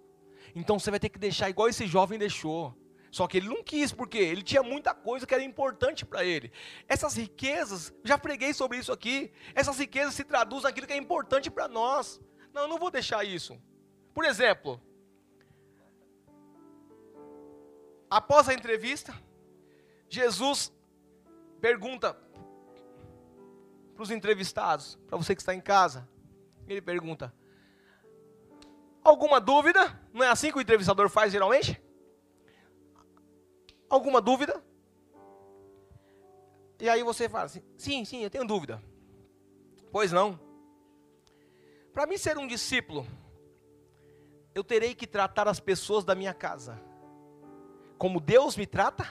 [0.55, 2.77] Então você vai ter que deixar igual esse jovem deixou.
[3.11, 6.53] Só que ele não quis, porque ele tinha muita coisa que era importante para ele.
[6.87, 9.33] Essas riquezas, já preguei sobre isso aqui.
[9.55, 12.21] Essas riquezas se traduzem naquilo que é importante para nós.
[12.53, 13.59] Não, eu não vou deixar isso.
[14.13, 14.79] Por exemplo,
[18.11, 19.15] após a entrevista,
[20.11, 20.71] Jesus
[21.63, 22.24] pergunta
[23.95, 26.09] para os entrevistados, para você que está em casa,
[26.67, 27.33] ele pergunta:
[29.03, 30.01] Alguma dúvida?
[30.13, 31.83] Não é assim que o entrevistador faz geralmente?
[33.89, 34.63] Alguma dúvida?
[36.81, 38.83] E aí você fala assim: sim, sim, eu tenho dúvida.
[39.93, 40.39] Pois não.
[41.93, 43.07] Para mim ser um discípulo,
[44.55, 46.83] eu terei que tratar as pessoas da minha casa
[48.05, 49.07] como Deus me trata?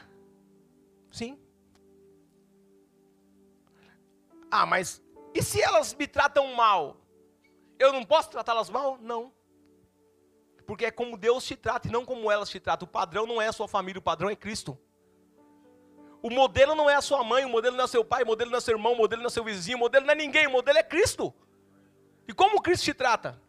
[1.12, 1.40] Sim.
[4.56, 5.02] Ah, mas
[5.34, 6.98] e se elas me tratam mal?
[7.80, 9.00] Eu não posso tratá-las mal?
[9.02, 9.34] Não.
[10.68, 12.88] Porque é como Deus te trata e não como elas te tratam.
[12.88, 14.78] O padrão não é a sua família, o padrão é Cristo.
[16.22, 18.52] O modelo não é a sua mãe, o modelo não é seu pai, o modelo
[18.52, 20.46] não é seu irmão, o modelo não é seu vizinho, o modelo não é ninguém,
[20.46, 21.34] o modelo é Cristo.
[22.28, 23.42] E como Cristo te trata?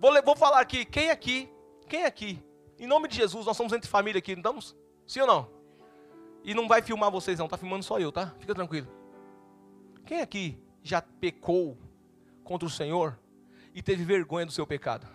[0.00, 1.48] Vou, vou falar aqui, quem aqui,
[1.88, 2.44] quem aqui,
[2.80, 4.76] em nome de Jesus, nós somos entre família aqui, não estamos?
[5.06, 5.50] Sim ou não?
[6.42, 8.34] E não vai filmar vocês não, está filmando só eu, tá?
[8.40, 9.03] Fica tranquilo.
[10.04, 11.78] Quem aqui já pecou
[12.42, 13.18] contra o Senhor
[13.74, 15.06] e teve vergonha do seu pecado?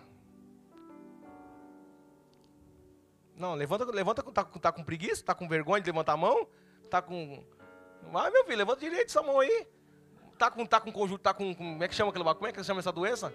[3.36, 5.24] Não, levanta, levanta, tá, tá com preguiça?
[5.24, 6.46] Tá com vergonha de levantar a mão?
[6.90, 7.42] Tá com.
[8.12, 9.66] Vai, meu filho, levanta direito essa mão aí.
[10.36, 11.54] Tá com, tá com conjunto, tá com.
[11.54, 13.32] Como é que chama aquela Como é que chama essa doença?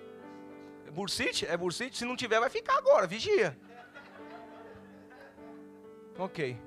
[0.85, 1.47] É bursite?
[1.47, 1.97] É bursite?
[1.97, 3.57] Se não tiver, vai ficar agora, vigia.
[6.19, 6.57] Ok.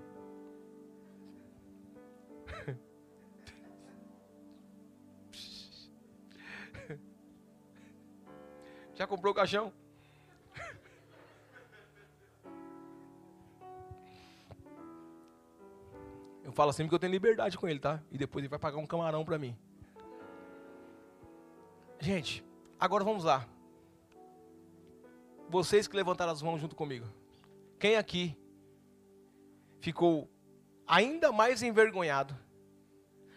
[8.99, 9.73] Já comprou o caixão?
[16.43, 18.03] Eu falo assim porque eu tenho liberdade com ele, tá?
[18.11, 19.57] E depois ele vai pagar um camarão para mim.
[22.01, 22.45] Gente,
[22.81, 23.47] agora vamos lá.
[25.49, 27.07] Vocês que levantaram as mãos junto comigo.
[27.79, 28.37] Quem aqui
[29.79, 30.29] ficou
[30.85, 32.37] ainda mais envergonhado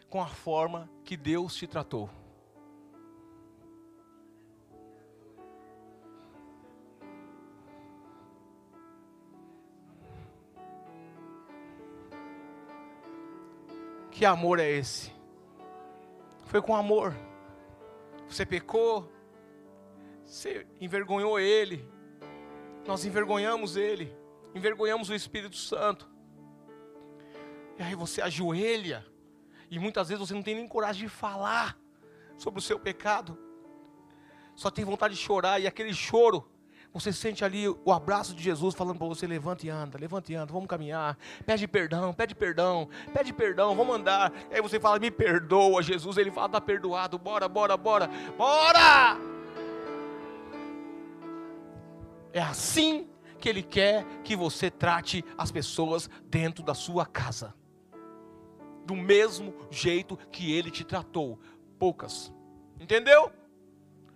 [0.10, 2.10] com a forma que Deus te tratou?
[14.22, 15.12] Que amor é esse?
[16.46, 17.18] Foi com amor.
[18.30, 19.12] Você pecou,
[20.24, 21.84] você envergonhou Ele,
[22.86, 24.16] nós envergonhamos Ele,
[24.54, 26.08] envergonhamos o Espírito Santo.
[27.80, 29.04] E aí você ajoelha,
[29.72, 31.76] e muitas vezes você não tem nem coragem de falar
[32.38, 33.36] sobre o seu pecado,
[34.56, 36.48] só tem vontade de chorar, e aquele choro
[36.94, 40.36] você sente ali o abraço de Jesus falando para você: levanta e anda, levanta e
[40.36, 41.18] anda, vamos caminhar.
[41.46, 44.32] Pede perdão, pede perdão, pede perdão, vamos andar.
[44.52, 46.18] Aí você fala: me perdoa, Jesus.
[46.18, 49.18] Ele fala: está perdoado, bora, bora, bora, bora.
[52.34, 53.08] É assim
[53.40, 57.54] que Ele quer que você trate as pessoas dentro da sua casa,
[58.86, 61.40] do mesmo jeito que Ele te tratou.
[61.80, 62.34] Poucas,
[62.80, 63.32] entendeu?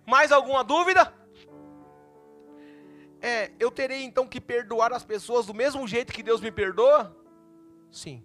[0.06, 1.12] Mais alguma dúvida?
[3.20, 7.16] É, eu terei então que perdoar as pessoas do mesmo jeito que Deus me perdoa?
[7.90, 8.24] Sim.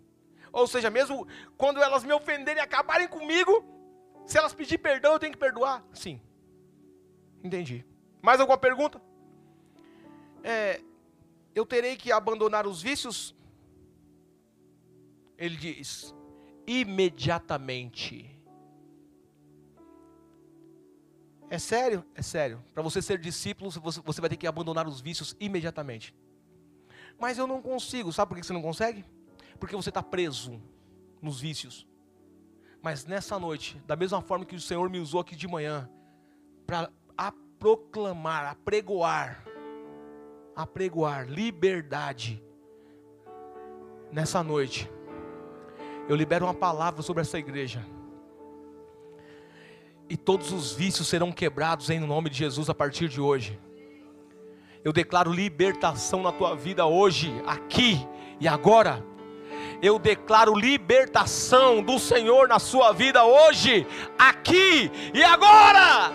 [0.51, 1.27] Ou seja, mesmo
[1.57, 3.63] quando elas me ofenderem e acabarem comigo,
[4.25, 5.83] se elas pedir perdão, eu tenho que perdoar?
[5.93, 6.21] Sim.
[7.43, 7.85] Entendi.
[8.21, 9.01] Mais alguma pergunta?
[10.43, 10.81] É,
[11.55, 13.35] eu terei que abandonar os vícios?
[15.37, 16.13] Ele diz,
[16.67, 18.40] imediatamente.
[21.51, 22.05] É sério?
[22.15, 22.63] É sério.
[22.73, 26.15] Para você ser discípulo, você vai ter que abandonar os vícios imediatamente.
[27.19, 28.13] Mas eu não consigo.
[28.13, 29.03] Sabe por que você não consegue?
[29.59, 30.61] Porque você está preso
[31.21, 31.85] nos vícios.
[32.81, 35.89] Mas nessa noite, da mesma forma que o Senhor me usou aqui de manhã,
[36.65, 36.89] para
[37.59, 39.43] proclamar, apregoar,
[40.55, 42.41] apregoar liberdade,
[44.09, 44.89] nessa noite,
[46.07, 47.85] eu libero uma palavra sobre essa igreja.
[50.11, 53.57] E todos os vícios serão quebrados em nome de Jesus a partir de hoje.
[54.83, 58.05] Eu declaro libertação na tua vida hoje, aqui
[58.37, 59.01] e agora.
[59.81, 63.87] Eu declaro libertação do Senhor na sua vida hoje,
[64.19, 66.11] aqui e agora.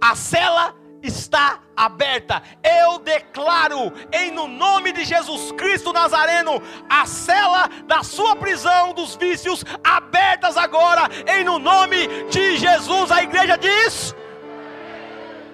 [0.00, 0.72] A cela
[1.06, 2.42] está aberta.
[2.62, 9.16] Eu declaro, em no nome de Jesus Cristo Nazareno, a cela da sua prisão dos
[9.16, 13.10] vícios abertas agora, em no nome de Jesus.
[13.10, 14.14] A igreja diz: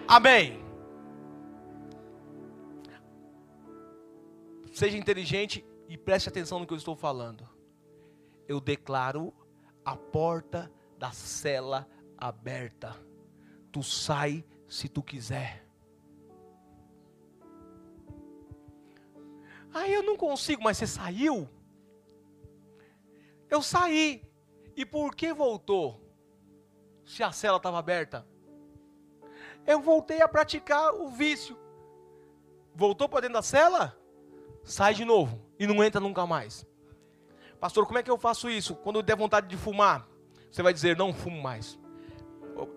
[0.09, 0.63] Amém.
[4.73, 7.49] Seja inteligente e preste atenção no que eu estou falando.
[8.49, 9.33] Eu declaro
[9.85, 11.87] a porta da cela
[12.17, 12.97] aberta.
[13.71, 15.63] Tu sai se tu quiser.
[19.75, 21.47] Aí eu não consigo, mas você saiu?
[23.51, 24.27] Eu saí.
[24.75, 26.01] E por que voltou?
[27.05, 28.27] Se a cela estava aberta.
[29.67, 31.55] Eu voltei a praticar o vício.
[32.75, 33.95] Voltou para dentro da cela?
[34.65, 36.67] Sai de novo e não entra nunca mais.
[37.61, 38.75] Pastor, como é que eu faço isso?
[38.77, 40.09] Quando eu der vontade de fumar,
[40.51, 41.79] você vai dizer: não fumo mais.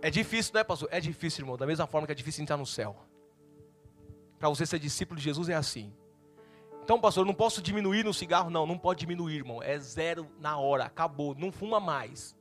[0.01, 0.89] É difícil, né, pastor?
[0.91, 1.57] É difícil, irmão.
[1.57, 2.95] Da mesma forma que é difícil entrar no céu.
[4.39, 5.93] Para você ser discípulo de Jesus é assim.
[6.83, 8.49] Então, pastor, eu não posso diminuir no cigarro?
[8.49, 9.61] Não, não pode diminuir, irmão.
[9.63, 11.33] É zero na hora, acabou.
[11.33, 12.35] Não fuma mais.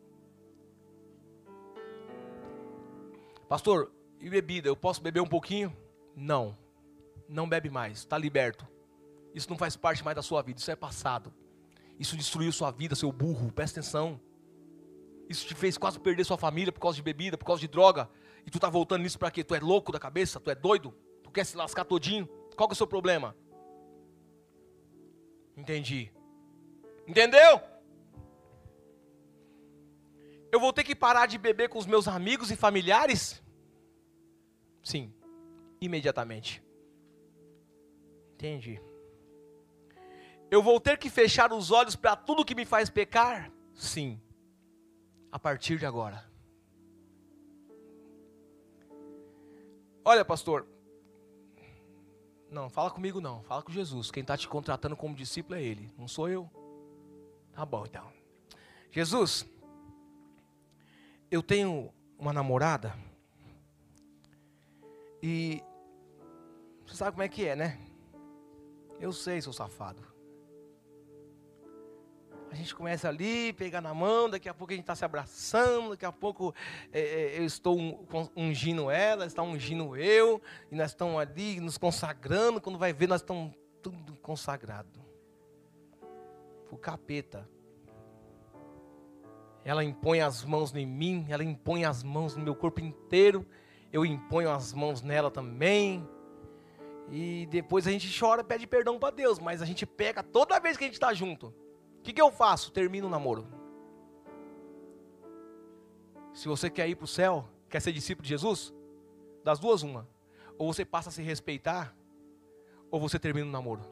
[3.49, 4.69] Pastor, e bebida?
[4.69, 5.75] Eu posso beber um pouquinho?
[6.15, 6.57] Não.
[7.29, 7.99] Não bebe mais.
[7.99, 8.67] Está liberto.
[9.35, 10.61] Isso não faz parte mais da sua vida.
[10.61, 11.33] Isso é passado.
[11.99, 13.51] Isso destruiu sua vida, seu burro.
[13.53, 14.21] Presta atenção.
[15.29, 18.09] Isso te fez quase perder sua família por causa de bebida, por causa de droga.
[18.47, 19.43] E tu tá voltando nisso para quê?
[19.43, 20.39] Tu é louco da cabeça?
[20.39, 20.95] Tu é doido?
[21.23, 22.27] Tu quer se lascar todinho?
[22.57, 23.35] Qual é o seu problema?
[25.57, 26.13] Entendi.
[27.07, 27.61] Entendeu?
[30.53, 33.43] Eu vou ter que parar de beber com os meus amigos e familiares?
[34.83, 35.13] Sim,
[35.81, 36.63] imediatamente.
[38.35, 38.81] Entendi.
[40.51, 43.51] Eu vou ter que fechar os olhos para tudo que me faz pecar?
[43.75, 44.21] Sim,
[45.35, 46.25] a partir de agora.
[50.05, 50.65] Olha, pastor.
[52.49, 53.43] Não, fala comigo não.
[53.43, 54.13] Fala com Jesus.
[54.13, 56.49] Quem está te contratando como discípulo é Ele, não sou eu.
[57.53, 58.13] Tá bom, então.
[58.93, 59.45] Jesus,
[61.29, 62.97] eu tenho uma namorada.
[65.21, 65.65] E
[66.87, 67.81] você sabe como é que é, né?
[69.01, 70.14] Eu sei, seu safado.
[72.55, 75.91] A gente começa ali, pegar na mão, daqui a pouco a gente está se abraçando,
[75.91, 76.55] daqui a pouco
[76.93, 77.77] é, é, eu estou
[78.37, 80.41] ungindo ela, está ungindo eu,
[80.71, 83.53] e nós estamos ali nos consagrando, quando vai ver, nós estamos
[83.83, 85.01] tudo consagrado.
[86.71, 87.51] O capeta.
[89.65, 93.45] Ela impõe as mãos em mim, ela impõe as mãos no meu corpo inteiro,
[93.93, 96.09] eu imponho as mãos nela também.
[97.11, 100.77] E depois a gente chora, pede perdão para Deus, mas a gente pega toda vez
[100.77, 101.53] que a gente está junto
[102.05, 102.71] que, que eu faço?
[102.71, 103.47] Termino o namoro.
[106.35, 108.75] Se você quer ir para o céu, quer ser discípulo de Jesus,
[109.43, 110.07] das duas, uma.
[110.59, 111.97] Ou você passa a se respeitar,
[112.91, 113.83] ou você termina o namoro.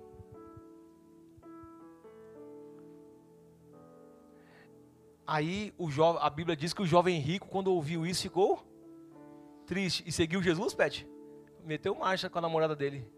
[5.26, 5.88] Aí o
[6.20, 8.62] a Bíblia diz que o jovem rico, quando ouviu isso, ficou
[9.66, 11.08] triste e seguiu Jesus, Pet.
[11.64, 13.10] Meteu marcha com a namorada dele.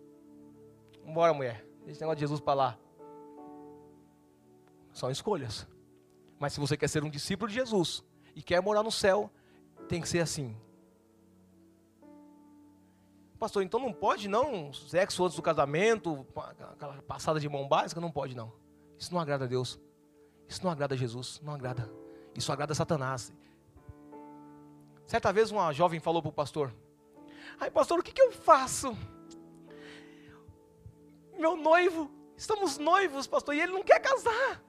[1.05, 1.67] Vambora, mulher.
[1.79, 2.84] Deixa esse negócio de Jesus para lá.
[4.95, 5.67] São escolhas.
[6.39, 8.03] Mas se você quer ser um discípulo de Jesus
[8.35, 9.31] e quer morar no céu,
[9.89, 10.57] tem que ser assim.
[13.39, 16.27] Pastor, então não pode não sexo antes do casamento,
[16.73, 18.53] aquela passada de mão básica, não pode não.
[18.97, 19.79] Isso não agrada a Deus.
[20.49, 21.91] Isso não agrada a Jesus, não agrada.
[22.35, 23.33] Isso agrada a Satanás.
[25.07, 26.73] Certa vez uma jovem falou para o pastor:
[27.59, 28.97] Ai, pastor, o que, que eu faço?
[31.37, 34.63] Meu noivo, estamos noivos, pastor, e ele não quer casar.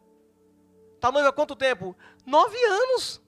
[1.05, 1.95] Está noiva há quanto tempo?
[2.25, 3.21] Nove anos.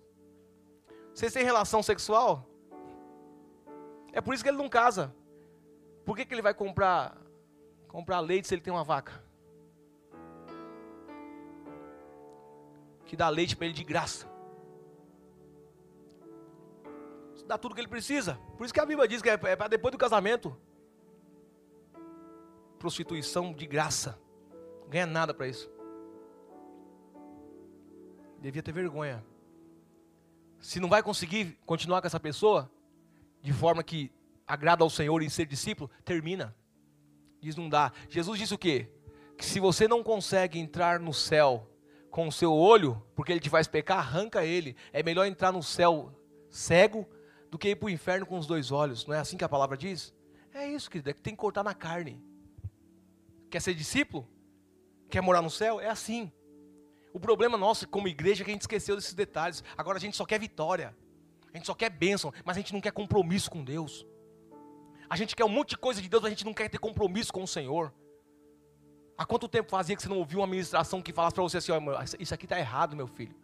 [1.13, 2.49] Vocês têm relação sexual?
[4.11, 5.13] É por isso que ele não casa.
[6.03, 7.15] Por que, que ele vai comprar,
[7.87, 9.23] comprar leite se ele tem uma vaca?
[13.05, 14.27] Que dá leite para ele de graça.
[17.45, 18.39] Dá tudo que ele precisa.
[18.57, 20.57] Por isso que a Bíblia diz que é, é para depois do casamento.
[22.79, 24.19] Prostituição de graça.
[24.81, 25.76] Não ganha nada para isso.
[28.39, 29.23] Devia ter vergonha.
[30.59, 32.71] Se não vai conseguir continuar com essa pessoa,
[33.41, 34.11] de forma que
[34.45, 36.55] agrada ao Senhor em ser discípulo, termina.
[37.39, 37.91] Diz não dá.
[38.09, 38.89] Jesus disse o quê?
[39.37, 41.69] Que se você não consegue entrar no céu
[42.09, 44.75] com o seu olho, porque ele te faz pecar, arranca ele.
[44.91, 46.11] É melhor entrar no céu
[46.49, 47.07] cego
[47.51, 49.05] do que ir para o inferno com os dois olhos.
[49.05, 50.13] Não é assim que a palavra diz?
[50.53, 52.23] É isso, querido, é que tem que cortar na carne.
[53.49, 54.27] Quer ser discípulo?
[55.09, 55.79] Quer morar no céu?
[55.79, 56.31] É assim.
[57.13, 59.63] O problema nosso como igreja é que a gente esqueceu desses detalhes.
[59.77, 60.95] Agora a gente só quer vitória.
[61.53, 64.05] A gente só quer bênção, mas a gente não quer compromisso com Deus.
[65.09, 66.77] A gente quer um monte de coisa de Deus, mas a gente não quer ter
[66.77, 67.93] compromisso com o Senhor.
[69.17, 71.73] Há quanto tempo fazia que você não ouviu uma ministração que falasse para você assim,
[72.19, 73.35] isso aqui está errado, meu filho.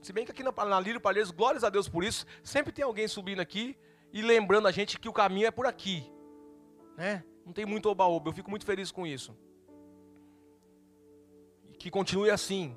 [0.00, 2.84] Se bem que aqui na, na Lírio Palheiros, glórias a Deus por isso, sempre tem
[2.84, 3.76] alguém subindo aqui
[4.12, 6.10] e lembrando a gente que o caminho é por aqui.
[6.96, 7.24] Né?
[7.44, 9.36] Não tem muito oba-oba, eu fico muito feliz com isso.
[11.78, 12.76] Que continue assim.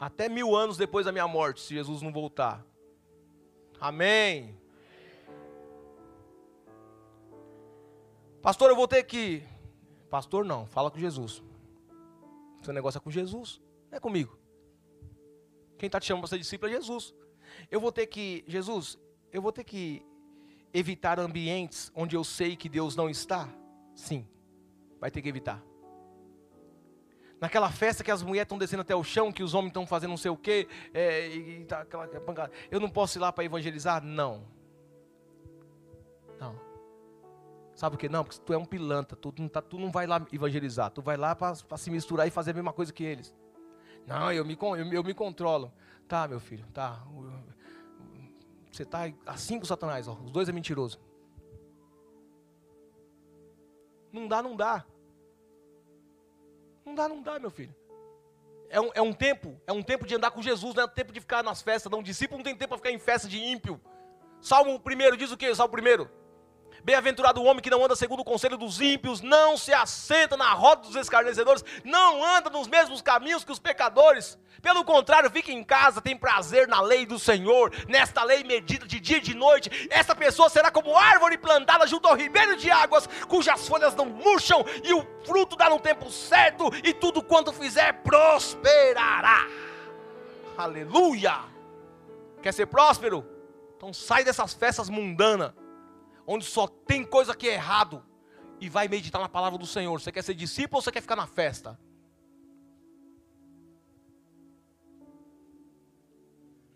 [0.00, 2.64] Até mil anos depois da minha morte, se Jesus não voltar.
[3.80, 4.56] Amém.
[8.40, 9.42] Pastor, eu vou ter que.
[10.08, 11.42] Pastor, não, fala com Jesus.
[12.62, 14.38] Seu negócio é com Jesus, não é comigo.
[15.76, 17.14] Quem está te chamando para ser discípulo é Jesus.
[17.70, 18.44] Eu vou ter que.
[18.46, 18.98] Jesus,
[19.32, 20.02] eu vou ter que
[20.72, 23.48] evitar ambientes onde eu sei que Deus não está?
[23.94, 24.26] Sim,
[25.00, 25.67] vai ter que evitar.
[27.40, 30.10] Naquela festa que as mulheres estão descendo até o chão, que os homens estão fazendo
[30.10, 32.52] não sei o quê, é, e, tá aquela pancada.
[32.70, 34.02] Eu não posso ir lá para evangelizar?
[34.02, 34.44] Não.
[36.40, 36.58] Não.
[37.74, 38.08] Sabe por quê?
[38.08, 41.00] Não, porque tu é um pilantra, tu não, tá, tu não vai lá evangelizar, tu
[41.00, 43.32] vai lá para se misturar e fazer a mesma coisa que eles.
[44.04, 45.72] Não, eu me, eu, eu me controlo.
[46.08, 47.04] Tá, meu filho, tá.
[48.72, 50.14] Você está assim com Satanás, ó.
[50.14, 50.98] os dois é mentiroso.
[54.12, 54.84] Não dá, não dá.
[56.88, 57.74] Não dá, não dá, meu filho.
[58.70, 60.90] É um, é um tempo, é um tempo de andar com Jesus, não é um
[60.90, 61.90] tempo de ficar nas festas.
[61.90, 63.80] Não, um discípulo não tem tempo para ficar em festa de ímpio.
[64.40, 65.54] Salmo primeiro diz o que?
[65.54, 66.10] Salmo primeiro.
[66.88, 70.54] Bem-aventurado o homem que não anda segundo o conselho dos ímpios, não se assenta na
[70.54, 74.38] roda dos escarnecedores, não anda nos mesmos caminhos que os pecadores.
[74.62, 78.98] Pelo contrário, fica em casa, tem prazer na lei do Senhor, nesta lei medida de
[79.00, 79.86] dia e de noite.
[79.90, 84.64] Essa pessoa será como árvore plantada junto ao ribeiro de águas, cujas folhas não murcham
[84.82, 89.46] e o fruto dá no tempo certo, e tudo quanto fizer prosperará.
[90.56, 91.38] Aleluia!
[92.42, 93.28] Quer ser próspero?
[93.76, 95.52] Então sai dessas festas mundanas
[96.30, 98.04] onde só tem coisa que é errado,
[98.60, 99.98] e vai meditar na palavra do Senhor.
[99.98, 101.80] Você quer ser discípulo ou você quer ficar na festa?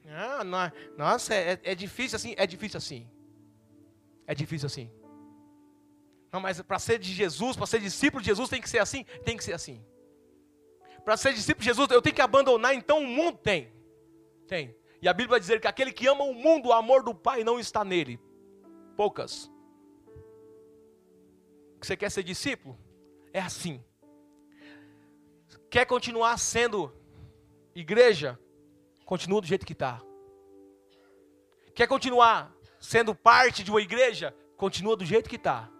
[0.08, 2.34] Ah, não, nossa, é, é difícil assim?
[2.38, 3.10] É difícil assim.
[4.26, 4.90] É difícil assim.
[6.32, 9.04] Não, mas para ser de Jesus, para ser discípulo de Jesus, tem que ser assim?
[9.24, 9.84] Tem que ser assim.
[11.04, 13.36] Para ser discípulo de Jesus, eu tenho que abandonar então o mundo?
[13.38, 13.70] Tem.
[14.46, 14.74] Tem.
[15.02, 17.44] E a Bíblia vai dizer que aquele que ama o mundo, o amor do Pai
[17.44, 18.18] não está nele
[18.92, 19.50] poucas.
[21.80, 22.78] Você quer ser discípulo?
[23.32, 23.82] É assim.
[25.68, 26.94] Quer continuar sendo
[27.74, 28.38] igreja?
[29.04, 30.00] Continua do jeito que está.
[31.74, 34.34] Quer continuar sendo parte de uma igreja?
[34.56, 35.70] Continua do jeito que está.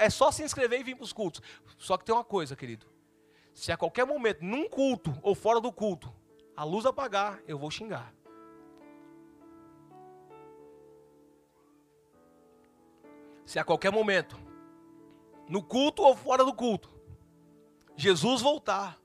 [0.00, 1.40] é só se inscrever e vir para os cultos.
[1.78, 2.86] Só que tem uma coisa, querido.
[3.54, 6.12] Se a qualquer momento, num culto ou fora do culto,
[6.56, 8.12] a luz apagar, eu vou xingar.
[13.50, 14.38] Se a qualquer momento,
[15.48, 16.88] no culto ou fora do culto,
[17.96, 18.96] Jesus voltar,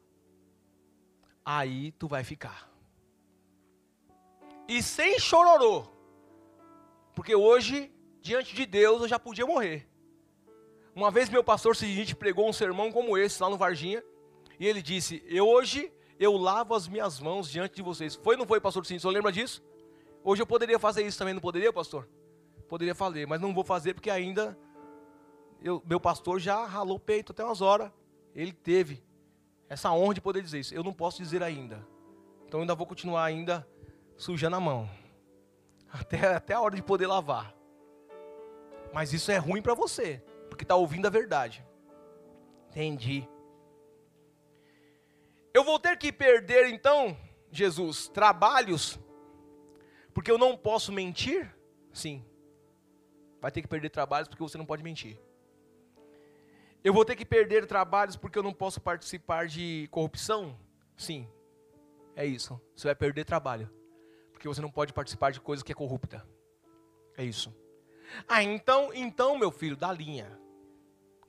[1.44, 2.72] aí tu vai ficar.
[4.68, 5.88] E sem chororô,
[7.16, 7.92] porque hoje,
[8.22, 9.90] diante de Deus, eu já podia morrer.
[10.94, 14.04] Uma vez meu pastor seguinte pregou um sermão como esse lá no Varginha,
[14.60, 18.14] e ele disse: Eu hoje eu lavo as minhas mãos diante de vocês.
[18.14, 19.02] Foi não foi, pastor Cinto?
[19.02, 19.64] Você lembra disso?
[20.24, 22.08] Hoje eu poderia fazer isso também, não poderia, pastor?
[22.66, 24.58] Poderia fazer, mas não vou fazer porque ainda
[25.62, 27.92] eu, meu pastor já ralou o peito até umas horas.
[28.36, 29.04] Ele teve
[29.68, 30.76] essa honra de poder dizer isso.
[30.76, 31.84] Eu não posso dizer ainda.
[32.46, 33.68] Então ainda vou continuar ainda
[34.16, 34.88] sujando a mão.
[35.92, 37.56] Até, até a hora de poder lavar.
[38.94, 41.66] Mas isso é ruim para você, porque está ouvindo a verdade.
[42.70, 43.28] Entendi.
[45.54, 47.18] Eu vou ter que perder então,
[47.50, 49.00] Jesus, trabalhos,
[50.14, 51.50] porque eu não posso mentir?
[51.94, 52.24] Sim
[53.46, 55.20] vai ter que perder trabalhos porque você não pode mentir.
[56.84, 60.58] Eu vou ter que perder trabalhos porque eu não posso participar de corrupção?
[60.98, 61.30] Sim,
[62.16, 62.60] é isso.
[62.76, 63.70] Você vai perder trabalho
[64.32, 66.28] porque você não pode participar de coisa que é corrupta.
[67.16, 67.56] É isso.
[68.28, 70.40] Ah, então, então, meu filho, dá linha.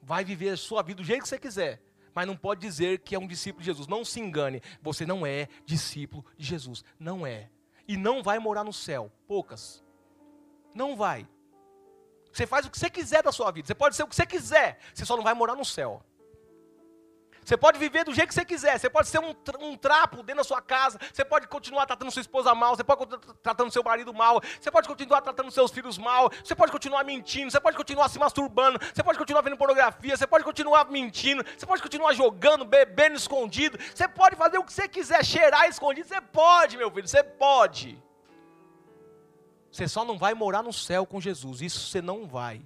[0.00, 1.82] Vai viver a sua vida do jeito que você quiser,
[2.14, 3.86] mas não pode dizer que é um discípulo de Jesus.
[3.86, 6.82] Não se engane, você não é discípulo de Jesus.
[6.98, 7.50] Não é.
[7.86, 9.12] E não vai morar no céu.
[9.28, 9.84] Poucas.
[10.74, 11.28] Não vai.
[12.36, 13.66] Você faz o que você quiser da sua vida.
[13.66, 14.78] Você pode ser o que você quiser.
[14.92, 16.02] Você só não vai morar no céu.
[17.42, 18.78] Você pode viver do jeito que você quiser.
[18.78, 20.98] Você pode ser um, um, trapo dentro da sua casa.
[21.10, 22.76] Você pode continuar tratando sua esposa mal.
[22.76, 24.42] Você pode continuar tratando seu marido mal.
[24.60, 26.30] Você pode continuar tratando seus filhos mal.
[26.44, 27.50] Você pode continuar mentindo.
[27.50, 28.78] Você pode continuar se masturbando.
[28.92, 30.14] Você pode continuar vendo pornografia.
[30.14, 31.42] Você pode continuar mentindo.
[31.56, 33.78] Você pode continuar jogando, bebendo escondido.
[33.78, 36.06] Você pode fazer o que você quiser, cheirar escondido.
[36.06, 37.08] Você pode, meu filho.
[37.08, 38.04] Você pode.
[39.76, 41.60] Você só não vai morar no céu com Jesus.
[41.60, 42.62] Isso você não vai.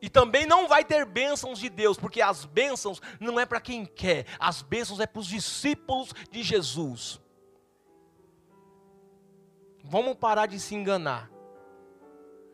[0.00, 3.84] E também não vai ter bênçãos de Deus, porque as bênçãos não é para quem
[3.84, 7.20] quer, as bênçãos é para os discípulos de Jesus.
[9.82, 11.30] Vamos parar de se enganar.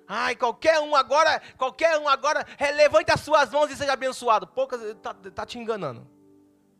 [0.09, 4.49] Ai, qualquer um agora, qualquer um agora, levante as suas mãos e seja abençoado.
[4.49, 6.09] Poucas, tá, tá te enganando.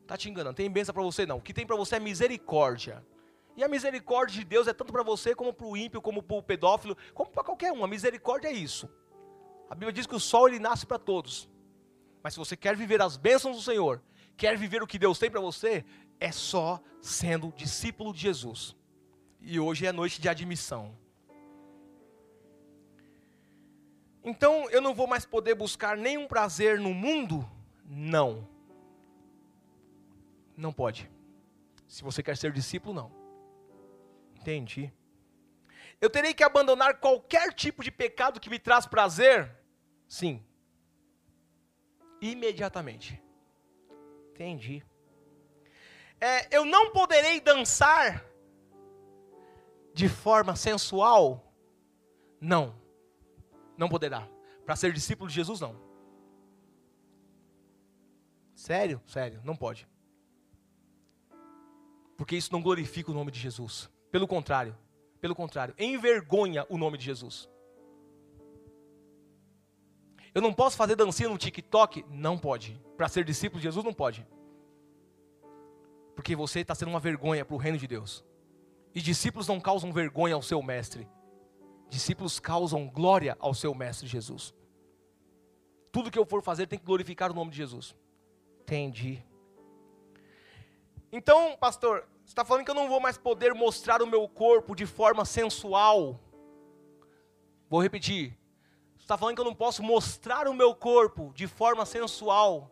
[0.09, 0.57] Tá te enganando.
[0.57, 1.37] Tem bênção para você não.
[1.37, 3.05] O que tem para você é misericórdia.
[3.57, 6.37] E a misericórdia de Deus é tanto para você como para o ímpio, como para
[6.37, 7.85] o pedófilo, como para qualquer um.
[7.85, 8.89] A misericórdia é isso.
[9.69, 11.49] A Bíblia diz que o sol ele nasce para todos.
[12.23, 14.03] Mas se você quer viver as bênçãos do Senhor,
[14.37, 15.85] quer viver o que Deus tem para você,
[16.19, 18.77] é só sendo discípulo de Jesus.
[19.41, 20.97] E hoje é noite de admissão.
[24.23, 27.49] Então eu não vou mais poder buscar nenhum prazer no mundo?
[27.85, 28.47] Não.
[30.57, 31.11] Não pode.
[31.89, 33.20] Se você quer ser discípulo, não.
[34.41, 34.93] Entendi.
[36.01, 39.55] Eu terei que abandonar qualquer tipo de pecado que me traz prazer?
[40.09, 40.45] Sim.
[42.21, 43.23] Imediatamente.
[44.31, 44.83] Entendi.
[46.19, 48.25] É, eu não poderei dançar
[49.93, 51.53] de forma sensual?
[52.41, 52.75] Não.
[53.77, 54.27] Não poderá.
[54.65, 55.77] Para ser discípulo de Jesus, não.
[58.55, 59.03] Sério?
[59.07, 59.89] Sério, não pode.
[62.17, 63.91] Porque isso não glorifica o nome de Jesus.
[64.11, 64.77] Pelo contrário,
[65.21, 67.49] pelo contrário, envergonha o nome de Jesus.
[70.35, 72.05] Eu não posso fazer dancinha no TikTok?
[72.09, 72.81] Não pode.
[72.97, 74.27] Para ser discípulo de Jesus, não pode.
[76.15, 78.25] Porque você está sendo uma vergonha para o reino de Deus.
[78.95, 81.09] E discípulos não causam vergonha ao seu mestre.
[81.89, 84.55] Discípulos causam glória ao seu mestre Jesus.
[85.93, 87.97] Tudo que eu for fazer tem que glorificar o nome de Jesus.
[88.63, 89.25] Entendi.
[91.11, 94.77] Então, pastor, você está falando que eu não vou mais poder mostrar o meu corpo
[94.77, 96.21] de forma sensual.
[97.69, 98.41] Vou repetir
[99.11, 102.71] está falando que eu não posso mostrar o meu corpo de forma sensual.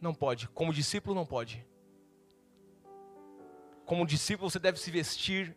[0.00, 0.48] Não pode.
[0.48, 1.66] Como discípulo, não pode.
[3.84, 5.54] Como discípulo, você deve se vestir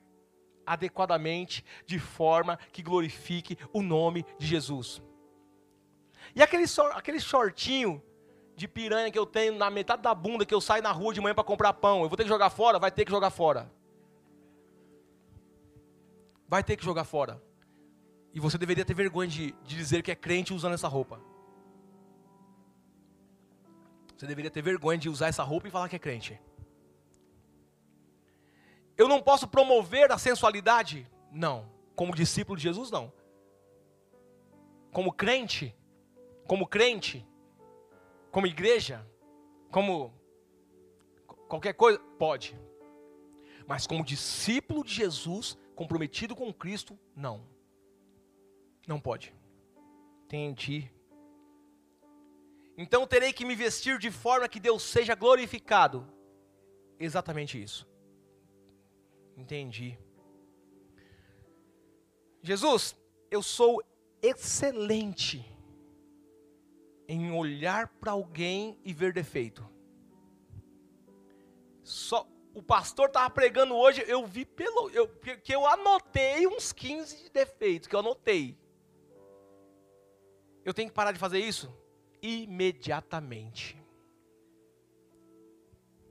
[0.66, 5.02] adequadamente, de forma que glorifique o nome de Jesus.
[6.36, 8.04] E aquele, aquele shortinho
[8.56, 11.22] de piranha que eu tenho na metade da bunda que eu saio na rua de
[11.22, 12.80] manhã para comprar pão, eu vou ter que jogar fora?
[12.80, 13.72] Vai ter que jogar fora.
[16.48, 17.42] Vai ter que jogar fora.
[18.34, 21.20] E você deveria ter vergonha de, de dizer que é crente usando essa roupa.
[24.16, 26.40] Você deveria ter vergonha de usar essa roupa e falar que é crente.
[28.98, 31.08] Eu não posso promover a sensualidade?
[31.32, 31.70] Não.
[31.96, 33.12] Como discípulo de Jesus, não.
[34.92, 35.76] Como crente?
[36.48, 37.26] Como crente?
[38.34, 39.08] Como igreja?
[39.70, 40.12] Como
[41.48, 42.00] qualquer coisa?
[42.18, 42.60] Pode.
[43.68, 47.48] Mas como discípulo de Jesus, comprometido com Cristo, não.
[48.88, 49.36] Não pode.
[50.26, 50.92] Entendi.
[52.76, 56.12] Então terei que me vestir de forma que Deus seja glorificado.
[57.00, 57.88] Exatamente isso.
[59.38, 59.96] Entendi.
[62.42, 62.96] Jesus,
[63.30, 63.80] eu sou
[64.24, 65.53] excelente
[67.14, 69.68] em olhar para alguém e ver defeito.
[71.84, 77.30] Só o pastor estava pregando hoje, eu vi pelo eu, que eu anotei uns 15
[77.32, 78.58] defeitos que eu anotei.
[80.66, 81.72] Eu tenho que parar de fazer isso
[82.22, 83.78] imediatamente.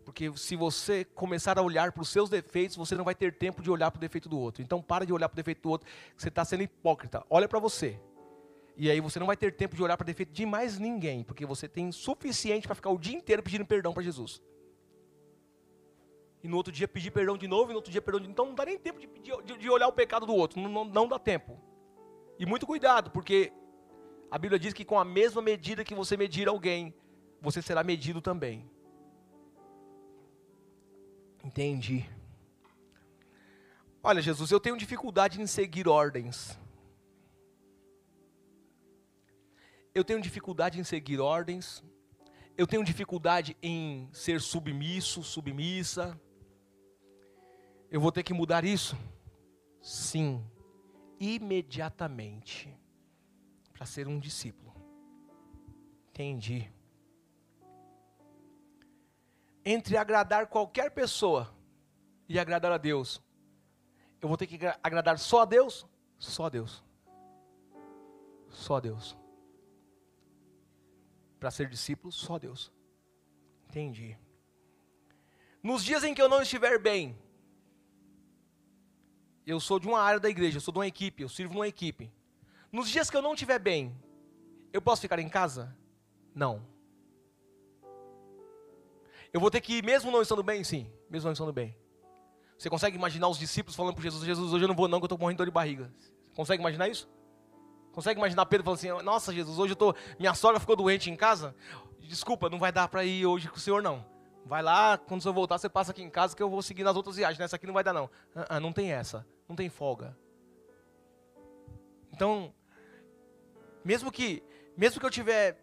[0.05, 3.63] Porque se você começar a olhar para os seus defeitos, você não vai ter tempo
[3.63, 4.63] de olhar para o defeito do outro.
[4.63, 7.25] Então para de olhar para o defeito do outro, você está sendo hipócrita.
[7.31, 7.99] Olha para você.
[8.77, 11.45] E aí você não vai ter tempo de olhar para defeito de mais ninguém, porque
[11.45, 14.43] você tem suficiente para ficar o dia inteiro pedindo perdão para Jesus.
[16.43, 18.33] E no outro dia pedir perdão de novo, e no outro dia perdão de novo.
[18.33, 20.61] Então não dá nem tempo de, pedir, de, de olhar o pecado do outro.
[20.61, 21.61] Não, não, não dá tempo.
[22.39, 23.53] E muito cuidado, porque
[24.31, 26.95] a Bíblia diz que com a mesma medida que você medir alguém,
[27.41, 28.69] você será medido também.
[31.45, 32.09] Entendi.
[34.03, 36.59] Olha, Jesus, eu tenho dificuldade em seguir ordens.
[39.95, 41.85] Eu tenho dificuldade em seguir ordens.
[42.57, 46.19] Eu tenho dificuldade em ser submisso, submissa.
[47.91, 48.97] Eu vou ter que mudar isso?
[49.83, 50.43] Sim,
[51.21, 52.75] imediatamente,
[53.73, 54.73] para ser um discípulo.
[56.09, 56.73] Entendi.
[59.65, 61.55] Entre agradar qualquer pessoa
[62.29, 63.23] e agradar a Deus,
[64.21, 65.87] eu vou ter que agradar só a Deus?
[66.19, 66.83] Só a Deus.
[68.49, 69.22] Só a Deus.
[71.43, 72.71] Para ser discípulo, só Deus.
[73.69, 74.17] Entendi.
[75.61, 77.19] Nos dias em que eu não estiver bem,
[79.45, 81.67] eu sou de uma área da igreja, eu sou de uma equipe, eu sirvo numa
[81.67, 82.13] equipe.
[82.71, 83.93] Nos dias que eu não estiver bem,
[84.73, 85.77] eu posso ficar em casa?
[86.33, 86.65] Não.
[89.33, 90.63] Eu vou ter que ir mesmo não estando bem?
[90.63, 91.77] Sim, mesmo não estando bem.
[92.57, 95.07] Você consegue imaginar os discípulos falando para Jesus: Jesus, hoje eu não vou não, que
[95.07, 95.93] eu estou morrendo de dor de barriga.
[96.37, 97.11] Consegue imaginar isso?
[97.93, 101.17] Consegue imaginar Pedro falando assim: Nossa, Jesus, hoje eu tô, minha sogra ficou doente em
[101.17, 101.55] casa.
[102.01, 104.05] Desculpa, não vai dar para ir hoje com o Senhor não.
[104.45, 106.97] Vai lá, quando você voltar, você passa aqui em casa que eu vou seguir nas
[106.97, 107.39] outras viagens.
[107.39, 108.11] Nessa aqui não vai dar não.
[108.35, 110.17] Ah, ah, não tem essa, não tem folga.
[112.13, 112.53] Então,
[113.85, 114.43] mesmo que,
[114.77, 115.59] mesmo que eu tiver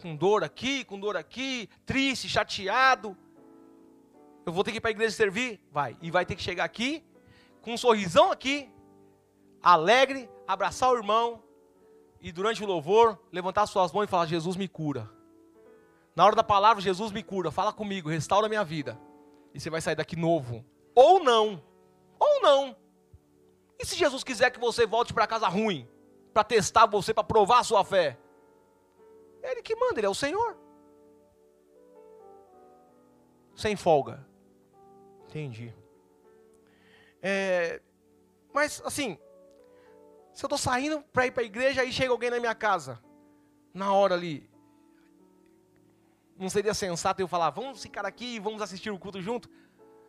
[0.00, 3.16] com dor aqui, com dor aqui, triste, chateado,
[4.46, 5.60] eu vou ter que ir para a igreja servir?
[5.70, 5.96] Vai.
[6.00, 7.04] E vai ter que chegar aqui,
[7.60, 8.70] com um sorrisão aqui,
[9.62, 11.42] alegre, abraçar o irmão,
[12.20, 15.08] e durante o louvor, levantar suas mãos e falar: Jesus me cura.
[16.16, 18.98] Na hora da palavra, Jesus me cura, fala comigo, restaura minha vida.
[19.54, 20.64] E você vai sair daqui novo.
[20.94, 21.62] Ou não.
[22.18, 22.76] Ou não.
[23.78, 25.88] E se Jesus quiser que você volte para casa ruim?
[26.34, 28.18] Para testar você, para provar a sua fé?
[29.42, 30.56] É Ele que manda, Ele é o Senhor.
[33.54, 34.26] Sem folga.
[35.28, 35.72] Entendi.
[37.22, 37.80] É,
[38.52, 39.18] mas, assim,
[40.38, 43.02] se eu estou saindo para ir para a igreja, aí chega alguém na minha casa,
[43.74, 44.48] na hora ali,
[46.38, 49.50] não seria sensato eu falar, vamos ficar aqui e vamos assistir o culto junto?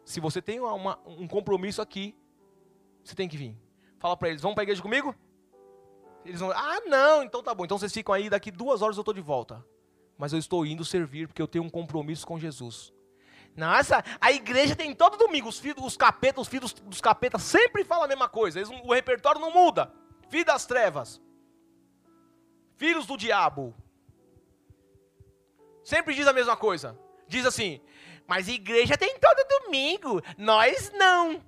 [0.06, 2.16] Se você tem uma, um compromisso aqui,
[3.04, 3.58] você tem que vir.
[3.98, 5.16] Fala para eles, vamos para a igreja comigo?
[6.24, 7.66] Eles vão, ah, não, então tá bom.
[7.66, 9.66] Então vocês ficam aí, daqui duas horas eu estou de volta.
[10.16, 12.94] Mas eu estou indo servir porque eu tenho um compromisso com Jesus.
[13.58, 17.84] Nossa, a igreja tem todo domingo, os filhos, os capetas, os filhos dos capetas sempre
[17.84, 18.60] falam a mesma coisa.
[18.60, 19.92] Eles, o repertório não muda.
[20.30, 21.22] Filho das trevas.
[22.78, 23.76] Filhos do diabo.
[25.84, 26.98] Sempre diz a mesma coisa.
[27.28, 27.82] Diz assim:
[28.28, 31.44] Mas igreja tem todo domingo, nós não.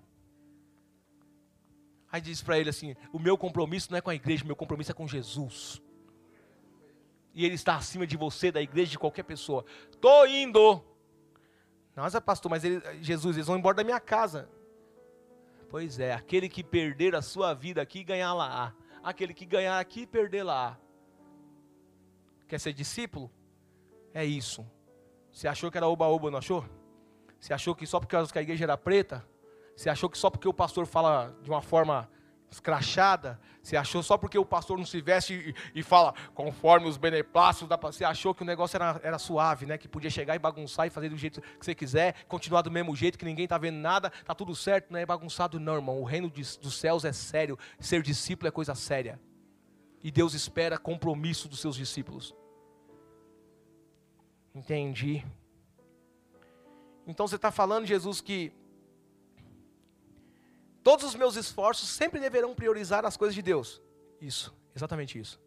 [2.11, 4.55] Aí diz para ele assim: O meu compromisso não é com a igreja, o meu
[4.55, 5.81] compromisso é com Jesus.
[7.33, 9.63] E ele está acima de você, da igreja, de qualquer pessoa.
[10.01, 10.83] Tô indo.
[11.95, 14.49] Nossa, pastor, mas ele, Jesus, eles vão embora da minha casa.
[15.71, 18.75] Pois é, aquele que perder a sua vida aqui ganhar lá.
[19.01, 20.77] Aquele que ganhar aqui perder lá.
[22.45, 23.31] Quer ser discípulo?
[24.13, 24.69] É isso.
[25.31, 26.65] Você achou que era oba-oba, não achou?
[27.39, 29.25] Você achou que só porque a igreja era preta?
[29.73, 32.11] Você achou que só porque o pastor fala de uma forma
[32.51, 36.97] escrachada, você achou só porque o pastor não se veste e, e fala conforme os
[36.97, 39.77] beneplácitos você achou que o negócio era, era suave, né?
[39.77, 42.93] Que podia chegar e bagunçar e fazer do jeito que você quiser, continuar do mesmo
[42.93, 46.01] jeito que ninguém está vendo nada, tá tudo certo, não é bagunçado não, irmão.
[46.01, 49.19] O reino de, dos céus é sério, ser discípulo é coisa séria.
[50.03, 52.35] E Deus espera compromisso dos seus discípulos.
[54.53, 55.25] Entendi.
[57.07, 58.51] Então você está falando, Jesus, que
[60.83, 63.81] Todos os meus esforços sempre deverão priorizar as coisas de Deus.
[64.19, 65.39] Isso, exatamente isso.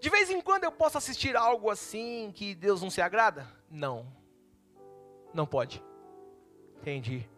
[0.00, 3.48] De vez em quando eu posso assistir algo assim que Deus não se agrada?
[3.70, 4.06] Não.
[5.34, 5.82] Não pode.
[6.80, 7.28] Entendi.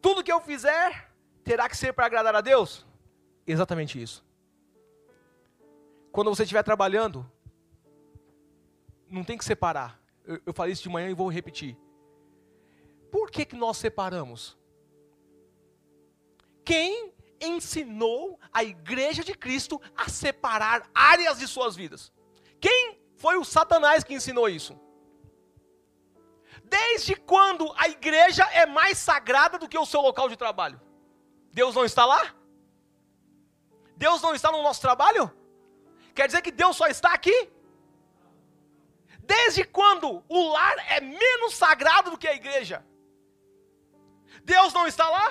[0.00, 1.12] Tudo que eu fizer
[1.44, 2.86] terá que ser para agradar a Deus?
[3.46, 4.24] Exatamente isso.
[6.10, 7.30] Quando você estiver trabalhando,
[9.08, 10.00] não tem que separar.
[10.24, 11.76] Eu, eu falei isso de manhã e vou repetir.
[13.10, 14.56] Por que, que nós separamos?
[16.64, 22.12] Quem ensinou a igreja de Cristo a separar áreas de suas vidas?
[22.60, 24.78] Quem foi o Satanás que ensinou isso?
[26.64, 30.80] Desde quando a igreja é mais sagrada do que o seu local de trabalho?
[31.52, 32.34] Deus não está lá?
[33.96, 35.32] Deus não está no nosso trabalho?
[36.14, 37.50] Quer dizer que Deus só está aqui?
[39.20, 42.84] Desde quando o lar é menos sagrado do que a igreja?
[44.52, 45.26] Deus não está lá?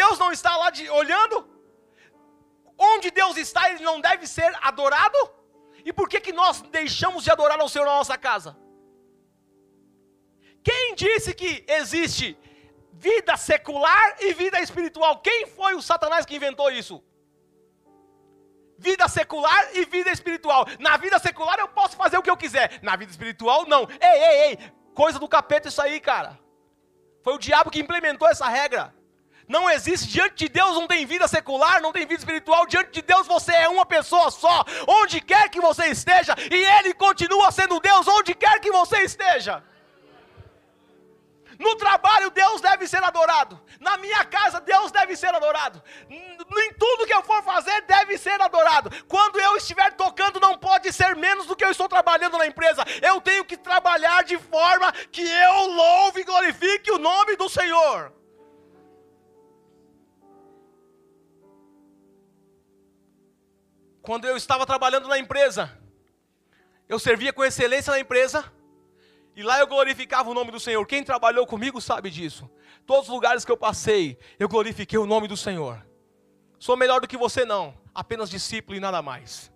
[0.00, 1.36] Deus não está lá de, olhando?
[2.90, 5.20] Onde Deus está, Ele não deve ser adorado?
[5.88, 8.50] E por que, que nós deixamos de adorar ao Senhor na nossa casa?
[10.68, 12.26] Quem disse que existe
[13.08, 15.12] vida secular e vida espiritual?
[15.28, 16.96] Quem foi o Satanás que inventou isso?
[18.86, 20.66] vida secular e vida espiritual.
[20.86, 23.82] Na vida secular eu posso fazer o que eu quiser, na vida espiritual não.
[24.08, 24.58] Ei, ei, ei,
[25.00, 26.41] coisa do capeta isso aí, cara.
[27.22, 28.92] Foi o diabo que implementou essa regra.
[29.48, 33.02] Não existe, diante de Deus não tem vida secular, não tem vida espiritual, diante de
[33.02, 37.80] Deus você é uma pessoa só, onde quer que você esteja, e Ele continua sendo
[37.80, 39.62] Deus onde quer que você esteja.
[41.62, 43.60] No trabalho, Deus deve ser adorado.
[43.78, 45.80] Na minha casa, Deus deve ser adorado.
[46.10, 48.90] Em tudo que eu for fazer, deve ser adorado.
[49.06, 52.84] Quando eu estiver tocando, não pode ser menos do que eu estou trabalhando na empresa.
[53.00, 58.12] Eu tenho que trabalhar de forma que eu louve e glorifique o nome do Senhor.
[64.02, 65.78] Quando eu estava trabalhando na empresa,
[66.88, 68.52] eu servia com excelência na empresa
[69.34, 70.86] e lá eu glorificava o nome do Senhor.
[70.86, 72.50] Quem trabalhou comigo sabe disso.
[72.84, 75.84] Todos os lugares que eu passei, eu glorifiquei o nome do Senhor.
[76.58, 77.74] Sou melhor do que você, não.
[77.94, 79.52] Apenas discípulo e nada mais.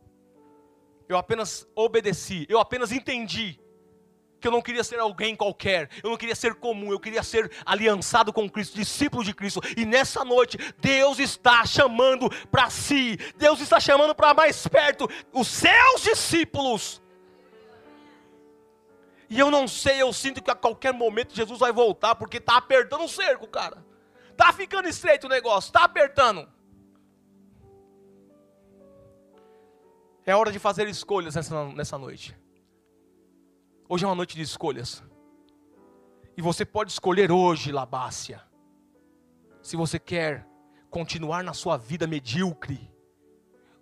[1.08, 2.46] Eu apenas obedeci.
[2.48, 3.60] Eu apenas entendi
[4.40, 7.50] que eu não queria ser alguém qualquer, eu não queria ser comum, eu queria ser
[7.64, 9.60] aliançado com Cristo, discípulo de Cristo.
[9.76, 15.48] E nessa noite, Deus está chamando para si, Deus está chamando para mais perto os
[15.48, 17.02] seus discípulos.
[19.28, 22.56] E eu não sei, eu sinto que a qualquer momento Jesus vai voltar, porque está
[22.56, 23.84] apertando o cerco, cara.
[24.30, 26.48] Está ficando estreito o negócio, está apertando.
[30.24, 32.36] É hora de fazer escolhas nessa, nessa noite.
[33.88, 35.02] Hoje é uma noite de escolhas.
[36.36, 38.42] E você pode escolher hoje, Labácia.
[39.62, 40.46] Se você quer
[40.90, 42.90] continuar na sua vida medíocre,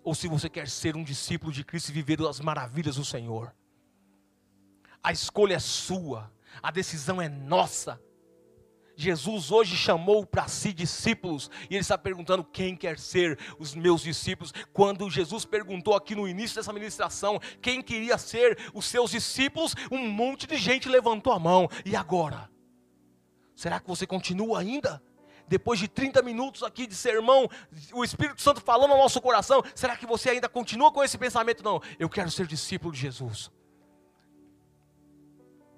[0.03, 3.53] ou se você quer ser um discípulo de Cristo e viver as maravilhas do Senhor.
[5.05, 6.33] A escolha é sua,
[6.63, 8.01] a decisão é nossa.
[8.95, 14.01] Jesus hoje chamou para si discípulos, e ele está perguntando quem quer ser os meus
[14.01, 14.51] discípulos.
[14.73, 20.09] Quando Jesus perguntou aqui no início dessa ministração, quem queria ser os seus discípulos, um
[20.09, 21.69] monte de gente levantou a mão.
[21.85, 22.49] E agora?
[23.55, 25.03] Será que você continua ainda?
[25.47, 27.47] Depois de 30 minutos aqui de sermão,
[27.93, 31.63] o Espírito Santo falando ao nosso coração, será que você ainda continua com esse pensamento?
[31.63, 33.51] Não, eu quero ser discípulo de Jesus.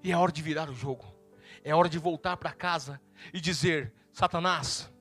[0.04, 1.06] E é hora de virar o jogo.
[1.64, 3.02] É hora de voltar para casa
[3.34, 4.92] e dizer: Satanás,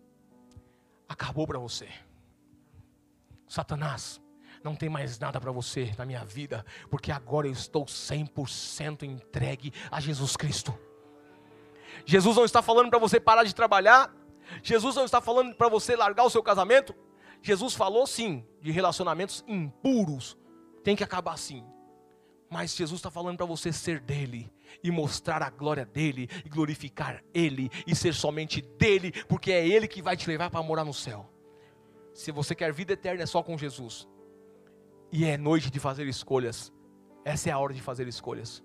[1.09, 1.89] acabou para você.
[3.49, 4.21] Satanás,
[4.63, 9.73] não tem mais nada para você na minha vida, porque agora eu estou 100% entregue
[9.91, 10.77] a Jesus Cristo.
[12.05, 14.13] Jesus não está falando para você parar de trabalhar,
[14.63, 16.95] Jesus não está falando para você largar o seu casamento.
[17.41, 20.37] Jesus falou sim de relacionamentos impuros,
[20.83, 21.65] tem que acabar sim.
[22.51, 24.53] Mas Jesus está falando para você ser dele
[24.83, 29.89] e mostrar a glória dele e glorificar ele e ser somente dele, porque é ele
[29.89, 31.31] que vai te levar para morar no céu.
[32.15, 34.09] Se você quer vida eterna, é só com Jesus.
[35.13, 36.73] E é noite de fazer escolhas.
[37.25, 38.63] Essa é a hora de fazer escolhas.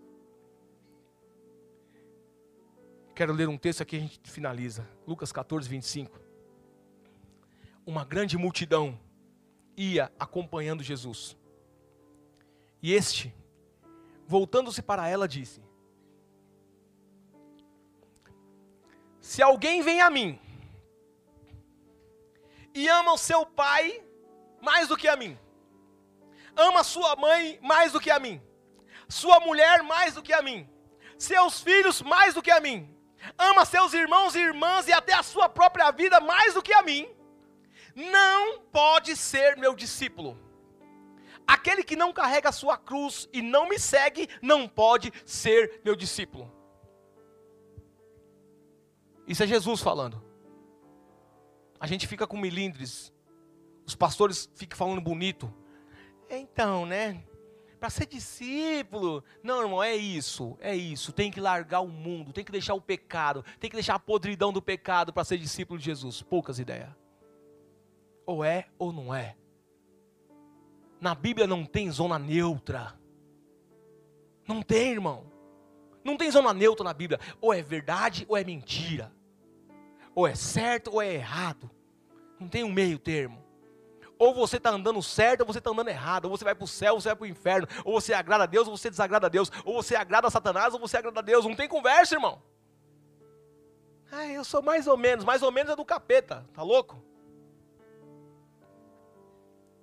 [3.14, 4.88] Quero ler um texto aqui a gente finaliza.
[5.06, 6.20] Lucas 14, 25.
[7.86, 8.98] Uma grande multidão
[9.76, 11.38] ia acompanhando Jesus.
[12.82, 13.34] E este
[14.32, 15.62] voltando-se para ela, disse:
[19.32, 20.38] Se alguém vem a mim
[22.74, 24.04] e ama o seu pai
[24.62, 25.40] mais do que a mim,
[26.54, 28.42] ama sua mãe mais do que a mim,
[29.08, 30.70] sua mulher mais do que a mim,
[31.18, 32.94] seus filhos mais do que a mim,
[33.38, 36.82] ama seus irmãos e irmãs e até a sua própria vida mais do que a
[36.82, 37.10] mim,
[37.96, 40.38] não pode ser meu discípulo.
[41.48, 45.96] Aquele que não carrega a sua cruz e não me segue, não pode ser meu
[45.96, 46.61] discípulo.
[49.32, 50.22] Isso é Jesus falando.
[51.80, 53.14] A gente fica com milindres.
[53.86, 55.50] Os pastores ficam falando bonito.
[56.30, 57.24] Então, né?
[57.80, 59.24] Para ser discípulo.
[59.42, 60.58] Não, irmão, é isso.
[60.60, 61.14] É isso.
[61.14, 62.34] Tem que largar o mundo.
[62.34, 63.42] Tem que deixar o pecado.
[63.58, 66.22] Tem que deixar a podridão do pecado para ser discípulo de Jesus.
[66.22, 66.90] Poucas ideias.
[68.26, 69.38] Ou é ou não é.
[71.00, 73.00] Na Bíblia não tem zona neutra.
[74.46, 75.24] Não tem, irmão.
[76.04, 77.18] Não tem zona neutra na Bíblia.
[77.40, 79.21] Ou é verdade ou é mentira.
[80.22, 81.68] Ou é certo ou é errado.
[82.40, 83.44] Não tem um meio termo.
[84.20, 86.26] Ou você está andando certo ou você está andando errado.
[86.26, 87.68] Ou você vai para o céu ou você vai para o inferno.
[87.84, 89.52] Ou você agrada a Deus ou você desagrada a Deus.
[89.66, 91.44] Ou você agrada a Satanás ou você agrada a Deus.
[91.44, 92.40] Não tem conversa, irmão.
[94.12, 95.26] Ah, eu sou mais ou menos.
[95.26, 96.48] Mais ou menos é do capeta.
[96.54, 97.04] Tá louco?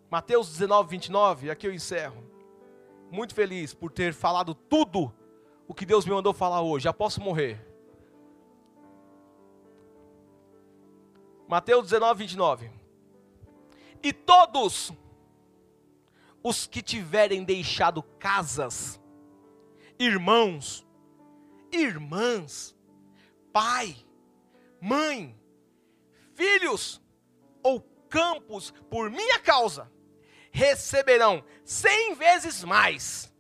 [0.08, 2.22] Mateus 19, 29, aqui eu encerro.
[3.10, 5.12] Muito feliz por ter falado tudo
[5.66, 6.84] o que Deus me mandou falar hoje.
[6.84, 7.67] Já posso morrer.
[11.48, 12.70] Mateus 19, 29.
[14.02, 14.92] E todos
[16.42, 19.00] os que tiverem deixado casas,
[19.98, 20.86] irmãos,
[21.72, 22.76] irmãs,
[23.50, 23.96] pai,
[24.78, 25.34] mãe,
[26.34, 27.00] filhos
[27.62, 27.80] ou
[28.10, 29.90] campos por minha causa,
[30.52, 33.34] receberão cem vezes mais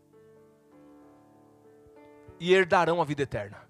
[2.40, 3.67] e herdarão a vida eterna.